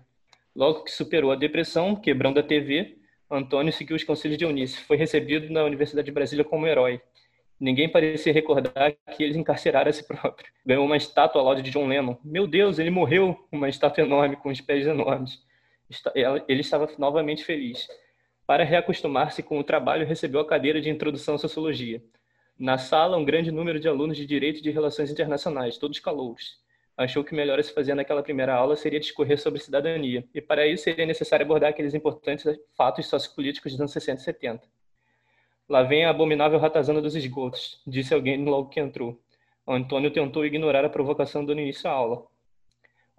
[0.54, 2.96] Logo que superou a depressão, quebrando a TV,
[3.30, 4.80] Antônio seguiu os conselhos de Eunice.
[4.80, 7.00] Foi recebido na Universidade de Brasília como herói.
[7.60, 10.48] Ninguém parecia recordar que ele encarcerara a si próprio.
[10.64, 12.16] Ganhou uma estátua ao lado de John Lennon.
[12.24, 13.36] Meu Deus, ele morreu!
[13.52, 15.42] Uma estátua enorme, com os pés enormes.
[16.46, 17.88] Ele estava novamente feliz.
[18.46, 22.02] Para reacostumar-se com o trabalho, recebeu a cadeira de Introdução à Sociologia.
[22.58, 26.58] Na sala, um grande número de alunos de Direito e de Relações Internacionais, todos calouros.
[26.96, 30.82] Achou que melhor se fazer naquela primeira aula seria discorrer sobre cidadania, e para isso
[30.82, 32.44] seria necessário abordar aqueles importantes
[32.76, 34.68] fatos sociopolíticos dos anos 60 e 70.
[35.68, 39.20] Lá vem a abominável ratazana dos esgotos, disse alguém logo que entrou.
[39.64, 42.26] Antônio tentou ignorar a provocação dando início à aula.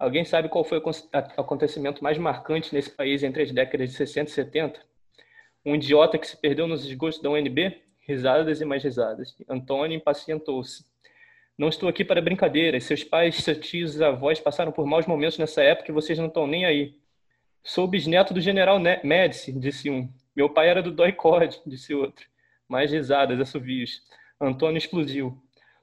[0.00, 0.82] Alguém sabe qual foi o
[1.36, 4.80] acontecimento mais marcante nesse país entre as décadas de 60 e 70?
[5.62, 7.82] Um idiota que se perdeu nos esgotos da UNB?
[8.08, 9.36] Risadas e mais risadas.
[9.46, 10.86] Antônio impacientou-se.
[11.56, 12.84] Não estou aqui para brincadeiras.
[12.84, 16.28] Seus pais, seus tios e avós passaram por maus momentos nessa época e vocês não
[16.28, 16.96] estão nem aí.
[17.62, 20.10] Sou bisneto do general Médici, disse um.
[20.34, 22.26] Meu pai era do Doicode, disse outro.
[22.66, 24.00] Mais risadas, assovios.
[24.40, 25.38] Antônio explodiu.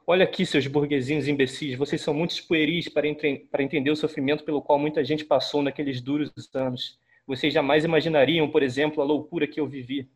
[0.09, 3.05] Olha aqui, seus burguesinhos imbecis, vocês são muito pueris para,
[3.51, 6.97] para entender o sofrimento pelo qual muita gente passou naqueles duros anos.
[7.27, 10.09] Vocês jamais imaginariam, por exemplo, a loucura que eu vivi.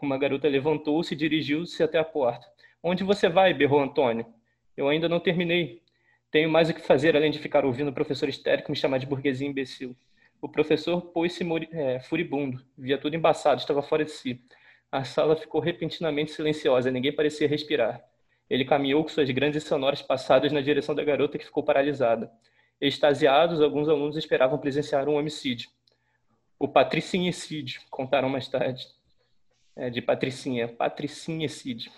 [0.00, 2.46] Uma garota levantou-se e dirigiu-se até a porta.
[2.82, 3.52] Onde você vai?
[3.52, 4.24] berrou Antônio.
[4.74, 5.82] Eu ainda não terminei.
[6.30, 9.04] Tenho mais o que fazer além de ficar ouvindo o professor histérico me chamar de
[9.04, 9.94] burguesinho imbecil.
[10.40, 14.40] O professor pôs-se é, furibundo, via tudo embaçado, estava fora de si.
[14.90, 18.02] A sala ficou repentinamente silenciosa, ninguém parecia respirar.
[18.52, 22.30] Ele caminhou com suas grandes e sonoras passadas na direção da garota que ficou paralisada.
[22.78, 25.70] Extasiados, alguns alunos esperavam presenciar um homicídio.
[26.58, 28.86] O patricinhecídio, contaram mais tarde.
[29.74, 31.90] É, de patricinha, patricinhecídio.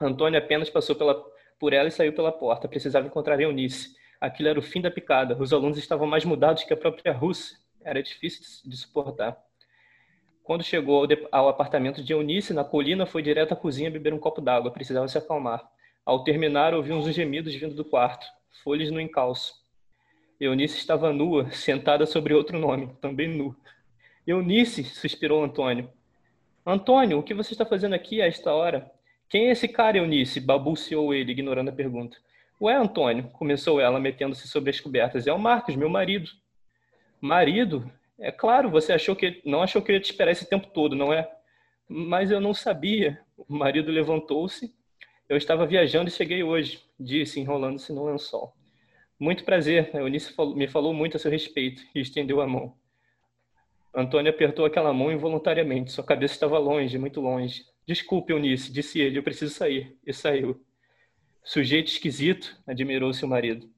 [0.00, 1.14] Antônio apenas passou pela,
[1.56, 2.66] por ela e saiu pela porta.
[2.66, 3.94] Precisava encontrar Eunice.
[4.20, 5.40] Aquilo era o fim da picada.
[5.40, 7.56] Os alunos estavam mais mudados que a própria Rússia.
[7.80, 9.40] Era difícil de suportar.
[10.50, 14.40] Quando chegou ao apartamento de Eunice, na colina, foi direto à cozinha beber um copo
[14.40, 14.72] d'água.
[14.72, 15.62] Precisava se acalmar.
[16.04, 18.26] Ao terminar, ouviu uns gemidos vindo do quarto.
[18.64, 19.54] Folhas no encalço.
[20.40, 23.54] Eunice estava nua, sentada sobre outro nome, também nu.
[24.26, 25.88] Eunice, suspirou Antônio.
[26.66, 28.90] Antônio, o que você está fazendo aqui a esta hora?
[29.28, 30.40] Quem é esse cara, Eunice?
[30.40, 32.16] balbuciou ele, ignorando a pergunta.
[32.60, 35.28] Ué, Antônio, começou ela, metendo-se sobre as cobertas.
[35.28, 36.28] É o Marcos, meu marido.
[37.20, 37.88] Marido?
[38.20, 40.94] É claro, você achou que não achou que eu ia te esperar esse tempo todo,
[40.94, 41.30] não é?
[41.88, 43.18] Mas eu não sabia.
[43.36, 44.74] O marido levantou-se.
[45.28, 48.52] Eu estava viajando e cheguei hoje, disse, enrolando-se no lençol.
[49.18, 52.74] Muito prazer, a Eunice me falou muito a seu respeito e estendeu a mão.
[53.94, 55.92] Antônio apertou aquela mão involuntariamente.
[55.92, 57.64] Sua cabeça estava longe, muito longe.
[57.86, 59.96] Desculpe, Eunice, disse ele, eu preciso sair.
[60.06, 60.60] E saiu.
[61.42, 63.68] Sujeito esquisito, admirou-se o marido.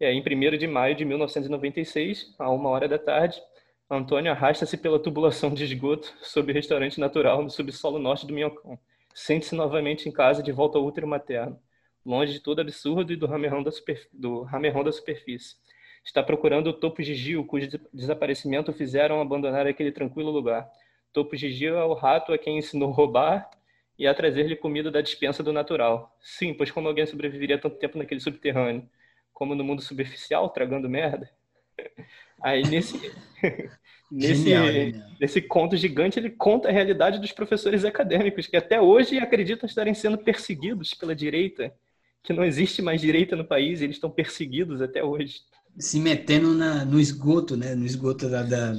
[0.00, 3.42] Aí, em 1 de maio de 1996, a uma hora da tarde,
[3.88, 8.76] Antônio arrasta-se pela tubulação de esgoto sob o restaurante natural no subsolo norte do Minhocão.
[9.14, 11.56] Sente-se novamente em casa de volta ao útero materno,
[12.04, 14.08] longe de todo absurdo e do ramerrão da, super...
[14.12, 15.54] do da superfície.
[16.04, 20.68] Está procurando o Topo Gigio, cujo desaparecimento fizeram abandonar aquele tranquilo lugar.
[21.12, 23.48] Topo Gigio é o rato a quem ensinou roubar
[23.96, 26.12] e a trazer-lhe comida da dispensa do natural.
[26.20, 28.90] Sim, pois como alguém sobreviveria tanto tempo naquele subterrâneo?
[29.32, 31.30] Como no mundo superficial, tragando merda?
[32.42, 33.00] Aí nesse,
[34.10, 39.18] nesse, genial, nesse conto gigante, ele conta a realidade dos professores acadêmicos, que até hoje
[39.18, 41.72] acreditam estarem sendo perseguidos pela direita,
[42.22, 45.40] que não existe mais direita no país, e eles estão perseguidos até hoje.
[45.78, 47.74] Se metendo na, no esgoto, né?
[47.74, 48.74] No esgoto da, da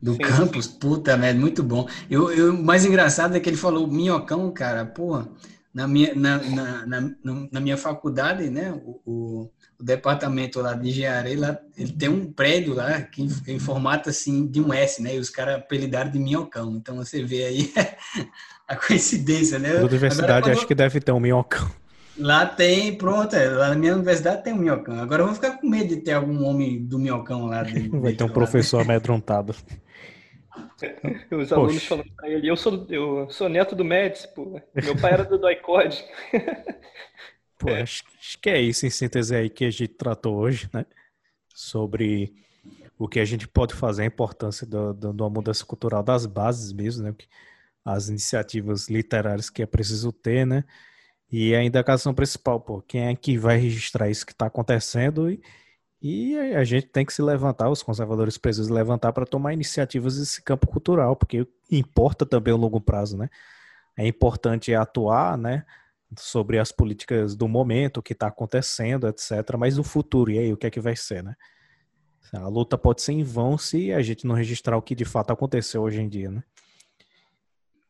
[0.00, 1.86] do sim, campus, puta merda, muito bom.
[2.08, 5.28] Eu, eu, o mais engraçado é que ele falou minhocão, cara, porra,
[5.74, 7.14] na minha, na, na, na,
[7.52, 8.72] na minha faculdade, né?
[8.72, 9.50] o, o
[9.80, 14.10] o departamento lá de engenharia, lá, ele tem um prédio lá que em, em formato
[14.10, 15.16] assim de um S, né?
[15.16, 16.76] E os caras apelidaram de minhocão.
[16.76, 17.72] Então você vê aí
[18.68, 19.72] a coincidência, né?
[19.72, 21.70] Toda universidade Agora, acho que deve ter um minhocão.
[22.18, 25.00] Lá tem, pronto, é, lá na minha universidade tem um minhocão.
[25.00, 27.62] Agora eu vou ficar com medo de ter algum homem do minhocão lá.
[27.62, 29.54] Dentro, Vai ter um professor amedrontado.
[31.30, 34.60] Os alunos falando pra ele, eu sou, eu sou neto do Médici, pô.
[34.74, 36.04] Meu pai era do Doicode.
[37.60, 37.82] Pô, é.
[37.82, 38.02] acho,
[38.40, 40.86] que é isso em síntese aí que a gente tratou hoje, né?
[41.54, 42.32] Sobre
[42.98, 46.24] o que a gente pode fazer, a importância do, do, de uma mudança cultural das
[46.24, 47.14] bases mesmo, né?
[47.84, 50.64] As iniciativas literárias que é preciso ter, né?
[51.30, 55.42] E a indagação principal, pô, quem é que vai registrar isso que está acontecendo e,
[56.02, 60.42] e a gente tem que se levantar, os conservadores precisam levantar para tomar iniciativas nesse
[60.42, 63.28] campo cultural, porque importa também o longo prazo, né?
[63.96, 65.64] É importante atuar, né?
[66.18, 69.30] Sobre as políticas do momento, o que está acontecendo, etc.
[69.58, 71.34] Mas o futuro, e aí, o que é que vai ser, né?
[72.32, 75.32] A luta pode ser em vão se a gente não registrar o que de fato
[75.32, 76.42] aconteceu hoje em dia, né?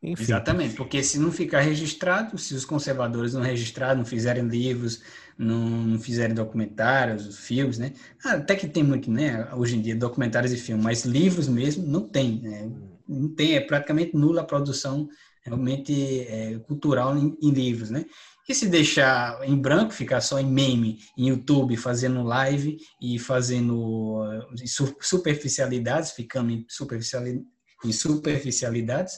[0.03, 0.23] Enfim.
[0.23, 5.03] Exatamente, porque se não ficar registrado, se os conservadores não registrarem, não fizerem livros,
[5.37, 7.93] não, não fizerem documentários, filmes, né?
[8.25, 9.47] Até que tem muito, né?
[9.53, 12.71] Hoje em dia, documentários e filmes, mas livros mesmo não tem, né?
[13.11, 15.09] não tem, é praticamente nula a produção
[15.43, 18.05] realmente é, cultural em, em, livros, né?
[18.47, 24.21] E se deixar em branco, ficar só em meme, em YouTube, fazendo live e fazendo
[24.23, 24.45] uh,
[25.01, 26.65] superficialidades, ficando em,
[27.85, 29.13] em superficialidades,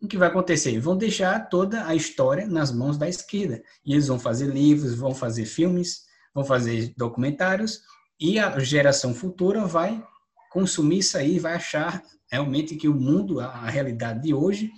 [0.00, 0.78] o que vai acontecer?
[0.78, 3.60] Vão deixar toda a história nas mãos da esquerda.
[3.84, 6.02] E eles vão fazer livros, vão fazer filmes,
[6.32, 7.80] vão fazer documentários,
[8.20, 10.02] e a geração futura vai
[10.50, 14.70] consumir isso aí, vai achar realmente que o mundo, a realidade de hoje,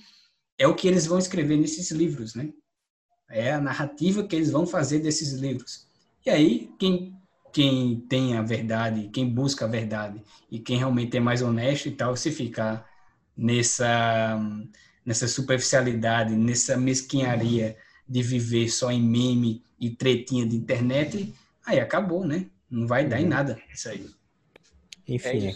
[0.60, 2.50] é o que eles vão escrever nesses livros, né?
[3.30, 5.88] É a narrativa que eles vão fazer desses livros.
[6.26, 7.16] E aí, quem,
[7.50, 11.92] quem tem a verdade, quem busca a verdade e quem realmente é mais honesto e
[11.92, 12.86] tal, se ficar
[13.34, 14.38] nessa,
[15.02, 21.34] nessa superficialidade, nessa mesquinharia de viver só em meme e tretinha de internet,
[21.64, 22.50] aí acabou, né?
[22.68, 23.30] Não vai dar em uhum.
[23.30, 24.10] nada isso aí.
[25.08, 25.54] Enfim, é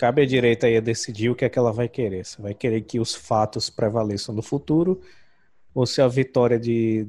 [0.00, 2.24] cabe à direita aí a decidir o que é que ela vai querer.
[2.24, 4.98] Você vai querer que os fatos prevaleçam no futuro
[5.74, 7.06] ou se a vitória de,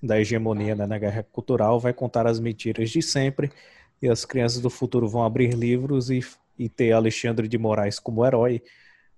[0.00, 3.50] da hegemonia né, na guerra cultural vai contar as mentiras de sempre
[4.00, 6.20] e as crianças do futuro vão abrir livros e,
[6.56, 8.62] e ter Alexandre de Moraes como herói,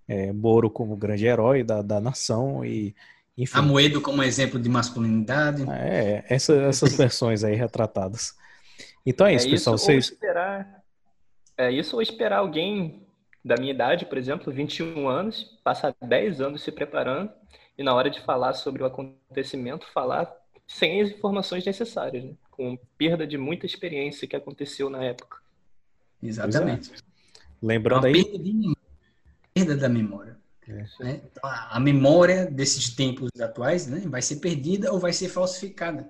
[0.09, 2.95] é, Moro como grande herói da, da nação e
[3.37, 3.59] enfim.
[3.59, 5.63] Amoedo como exemplo de masculinidade.
[5.71, 8.35] É, essa, essas versões aí retratadas.
[9.05, 9.77] Então é isso, é pessoal.
[9.77, 10.05] Isso, vocês...
[10.07, 10.83] esperar,
[11.59, 13.10] é isso ou esperar alguém
[13.45, 17.31] da minha idade, por exemplo, 21 anos, passar 10 anos se preparando
[17.77, 20.31] e na hora de falar sobre o acontecimento, falar
[20.67, 22.33] sem as informações necessárias, né?
[22.51, 25.39] com perda de muita experiência que aconteceu na época.
[26.23, 26.93] Exatamente.
[27.63, 28.25] Lembrando aí.
[28.25, 28.77] Perda, de...
[29.55, 30.37] perda da memória.
[30.69, 30.73] É.
[31.01, 31.21] Né?
[31.25, 36.09] Então, a memória desses tempos atuais né, vai ser perdida ou vai ser falsificada.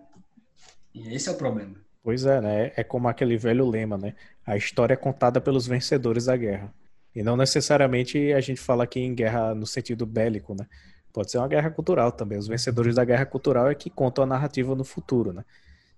[0.93, 1.77] E esse é o problema.
[2.03, 2.73] Pois é, né?
[2.77, 4.15] É como aquele velho lema, né?
[4.45, 6.73] A história é contada pelos vencedores da guerra.
[7.15, 10.67] E não necessariamente a gente fala aqui em guerra no sentido bélico, né?
[11.13, 12.39] Pode ser uma guerra cultural também.
[12.39, 15.45] Os vencedores da guerra cultural é que contam a narrativa no futuro, né?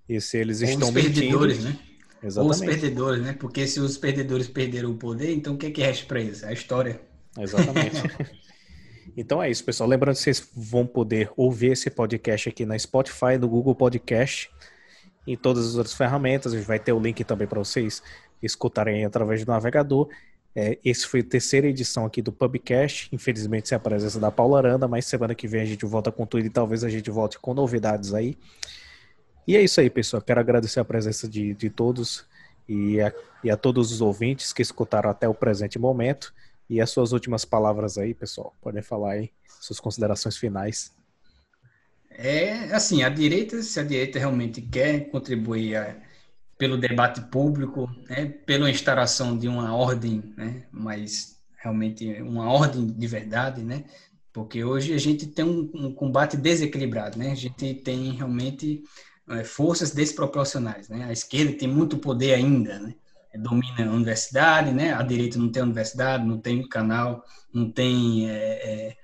[0.08, 1.78] E se eles Ou estão os perdedores, mentindo...
[1.78, 1.92] né?
[2.22, 2.38] Exatamente.
[2.38, 3.32] Ou os perdedores, né?
[3.38, 6.42] Porque se os perdedores perderam o poder, então o que é que resta para eles?
[6.44, 7.00] A história.
[7.38, 8.02] Exatamente.
[9.16, 9.88] então é isso, pessoal.
[9.88, 14.50] Lembrando que vocês vão poder ouvir esse podcast aqui na Spotify, no Google Podcast,
[15.26, 16.52] em todas as outras ferramentas.
[16.52, 18.02] A gente vai ter o link também para vocês
[18.42, 20.08] escutarem através do navegador.
[20.55, 23.09] É, esse foi a terceira edição aqui do Pubcast.
[23.12, 26.26] Infelizmente, sem a presença da Paula Aranda, mas semana que vem a gente volta com
[26.26, 28.36] tudo e talvez a gente volte com novidades aí.
[29.46, 30.22] E é isso aí, pessoal.
[30.22, 32.24] Quero agradecer a presença de, de todos
[32.68, 36.32] e a, e a todos os ouvintes que escutaram até o presente momento.
[36.68, 38.55] E as suas últimas palavras aí, pessoal.
[38.61, 39.30] Podem falar aí,
[39.61, 40.92] suas considerações finais.
[42.11, 45.96] É assim, a direita, se a direita realmente quer contribuir a
[46.62, 53.06] pelo debate público, né, pela instauração de uma ordem, né, mas realmente uma ordem de
[53.08, 53.82] verdade, né,
[54.32, 58.84] porque hoje a gente tem um, um combate desequilibrado, né, a gente tem realmente
[59.28, 62.94] é, forças desproporcionais, né, a esquerda tem muito poder ainda, né,
[63.34, 68.36] domina a universidade, né, a direita não tem universidade, não tem canal, não tem é,
[68.36, 68.96] é,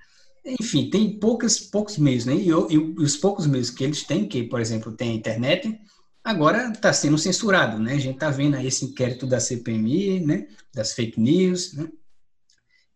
[0.45, 2.35] enfim, tem poucos, meios, né?
[2.35, 5.77] E, e, os poucos meios que eles têm, que, por exemplo, tem a internet,
[6.23, 7.93] agora está sendo censurado, né?
[7.93, 10.47] A gente está vendo aí esse inquérito da CPMI, né?
[10.73, 11.89] Das fake news, né?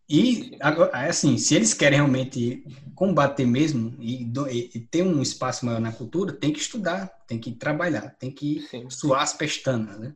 [0.08, 0.58] E,
[0.92, 2.62] assim, se eles querem realmente
[2.94, 4.30] combater mesmo e,
[4.74, 8.60] e, ter um espaço maior na cultura, tem que estudar, tem que trabalhar, tem que
[8.70, 8.90] Sim.
[8.90, 10.14] suar as pestanas, né?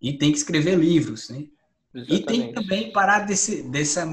[0.00, 1.44] E tem que escrever livros, né?
[1.94, 2.22] Exatamente.
[2.22, 4.06] E tem que também parar desse, dessa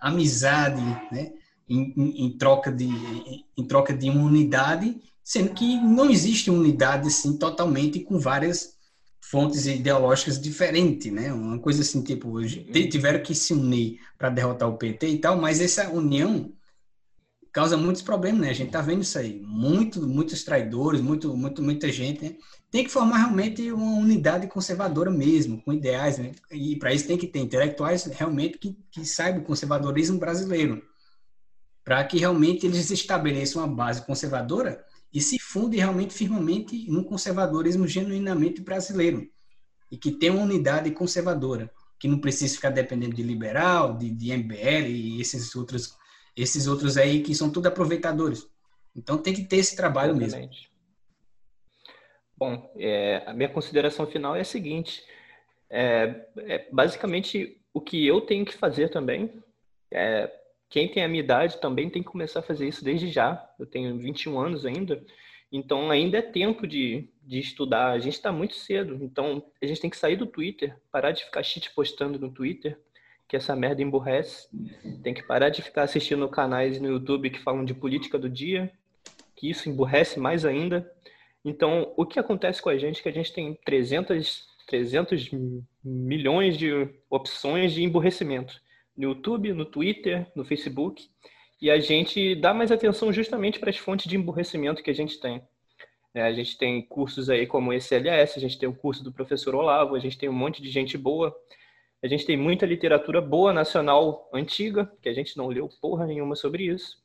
[0.00, 1.32] amizade, né?
[1.68, 6.50] Em, em, em troca de, em, em troca de uma unidade sendo que não existe
[6.50, 8.74] unidade assim totalmente com várias
[9.20, 11.32] fontes ideológicas diferentes, né?
[11.32, 15.60] Uma coisa assim, tipo, tiveram que se unir para derrotar o PT e tal, mas
[15.60, 16.52] essa união
[17.52, 18.50] causa muitos problemas, né?
[18.50, 22.36] A gente tá vendo isso aí, muito, muitos traidores, muito, muito, muita gente, né?
[22.68, 26.32] Tem que formar realmente uma unidade conservadora mesmo, com ideais, né?
[26.50, 30.82] E para isso tem que ter intelectuais realmente que, que saibam o conservadorismo brasileiro,
[31.84, 37.86] para que realmente eles estabeleçam uma base conservadora e se funde realmente firmemente num conservadorismo
[37.86, 39.28] genuinamente brasileiro
[39.90, 44.32] e que tem uma unidade conservadora, que não precisa ficar dependendo de liberal, de, de
[44.32, 45.96] MBL e esses outros,
[46.36, 48.48] esses outros aí que são tudo aproveitadores.
[48.94, 50.48] Então tem que ter esse trabalho Exatamente.
[50.48, 50.70] mesmo.
[52.36, 55.04] Bom, é, a minha consideração final é a seguinte:
[55.68, 59.32] é, é, basicamente o que eu tenho que fazer também
[59.90, 60.39] é
[60.70, 63.44] quem tem a minha idade também tem que começar a fazer isso desde já.
[63.58, 65.04] Eu tenho 21 anos ainda,
[65.50, 67.90] então ainda é tempo de, de estudar.
[67.90, 71.24] A gente está muito cedo, então a gente tem que sair do Twitter, parar de
[71.24, 72.78] ficar shit postando no Twitter,
[73.26, 74.48] que essa merda emburrece.
[75.02, 78.72] Tem que parar de ficar assistindo canais no YouTube que falam de política do dia,
[79.34, 80.88] que isso emburrece mais ainda.
[81.44, 85.30] Então, o que acontece com a gente é que a gente tem 300, 300
[85.82, 88.60] milhões de opções de emburrecimento
[88.96, 91.08] no YouTube, no Twitter, no Facebook,
[91.60, 95.20] e a gente dá mais atenção justamente para as fontes de emburrecimento que a gente
[95.20, 95.42] tem.
[96.14, 99.12] É, a gente tem cursos aí como esse LS, a gente tem o curso do
[99.12, 101.34] professor Olavo, a gente tem um monte de gente boa
[102.02, 106.34] a gente tem muita literatura boa nacional antiga, que a gente não leu porra nenhuma
[106.34, 106.98] sobre isso.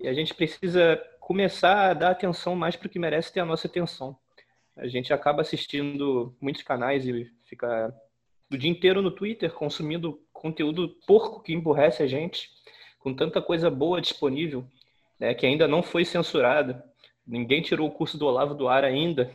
[0.00, 3.44] E a gente precisa começar a dar atenção mais para o que merece ter a
[3.44, 4.16] nossa atenção.
[4.74, 7.94] A gente acaba assistindo muitos canais e fica
[8.50, 12.50] o dia inteiro no Twitter consumindo conteúdo porco que emburrece a gente,
[12.98, 14.64] com tanta coisa boa disponível,
[15.18, 16.84] né, que ainda não foi censurada.
[17.26, 19.30] Ninguém tirou o curso do Olavo do ar ainda,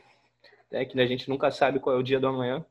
[0.72, 2.66] né, que a gente nunca sabe qual é o dia do amanhã.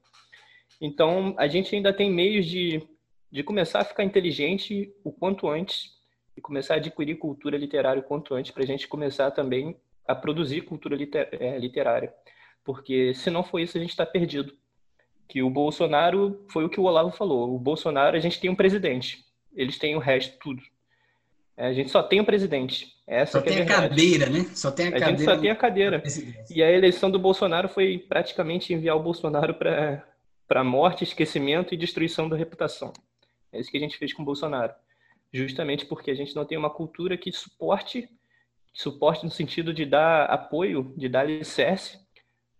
[0.80, 2.82] Então, a gente ainda tem meios de,
[3.30, 5.96] de começar a ficar inteligente o quanto antes
[6.36, 9.76] e começar a adquirir cultura literária o quanto antes, para a gente começar também
[10.06, 12.12] a produzir cultura é, literária.
[12.64, 14.56] Porque se não for isso, a gente está perdido.
[15.28, 18.54] Que o Bolsonaro, foi o que o Olavo falou, o Bolsonaro, a gente tem um
[18.54, 20.62] presidente, eles têm o resto, tudo.
[21.56, 22.94] É, a gente só tem o presidente.
[23.06, 24.46] Essa só tem é a, a cadeira, né?
[24.54, 25.10] Só tem a, a cadeira.
[25.10, 26.02] gente só tem a cadeira.
[26.50, 30.02] E a eleição do Bolsonaro foi praticamente enviar o Bolsonaro para
[30.52, 32.92] para morte, esquecimento e destruição da reputação.
[33.50, 34.74] É isso que a gente fez com o Bolsonaro.
[35.32, 38.06] Justamente porque a gente não tem uma cultura que suporte,
[38.70, 41.98] suporte no sentido de dar apoio, de dar alicerce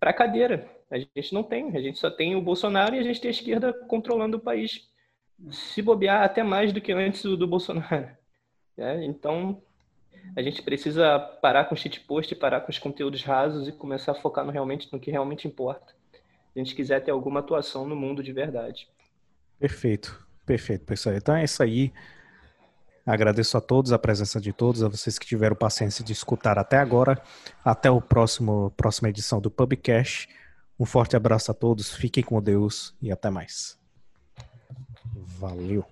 [0.00, 0.66] para a cadeira.
[0.92, 1.76] A gente não tem.
[1.76, 4.88] A gente só tem o Bolsonaro e a gente tem a esquerda controlando o país.
[5.50, 8.08] Se bobear até mais do que antes do, do Bolsonaro.
[8.74, 9.62] É, então,
[10.34, 14.14] a gente precisa parar com o shitpost, parar com os conteúdos rasos e começar a
[14.14, 15.92] focar no, realmente, no que realmente importa
[16.54, 18.86] a gente quiser ter alguma atuação no mundo de verdade.
[19.58, 21.16] Perfeito, perfeito, pessoal.
[21.16, 21.92] Então é isso aí.
[23.04, 26.78] Agradeço a todos, a presença de todos, a vocês que tiveram paciência de escutar até
[26.78, 27.20] agora.
[27.64, 30.28] Até o próximo próxima edição do Pubcast.
[30.82, 33.78] Um forte abraço a todos, fiquem com Deus e até mais.
[35.38, 35.84] Valeu.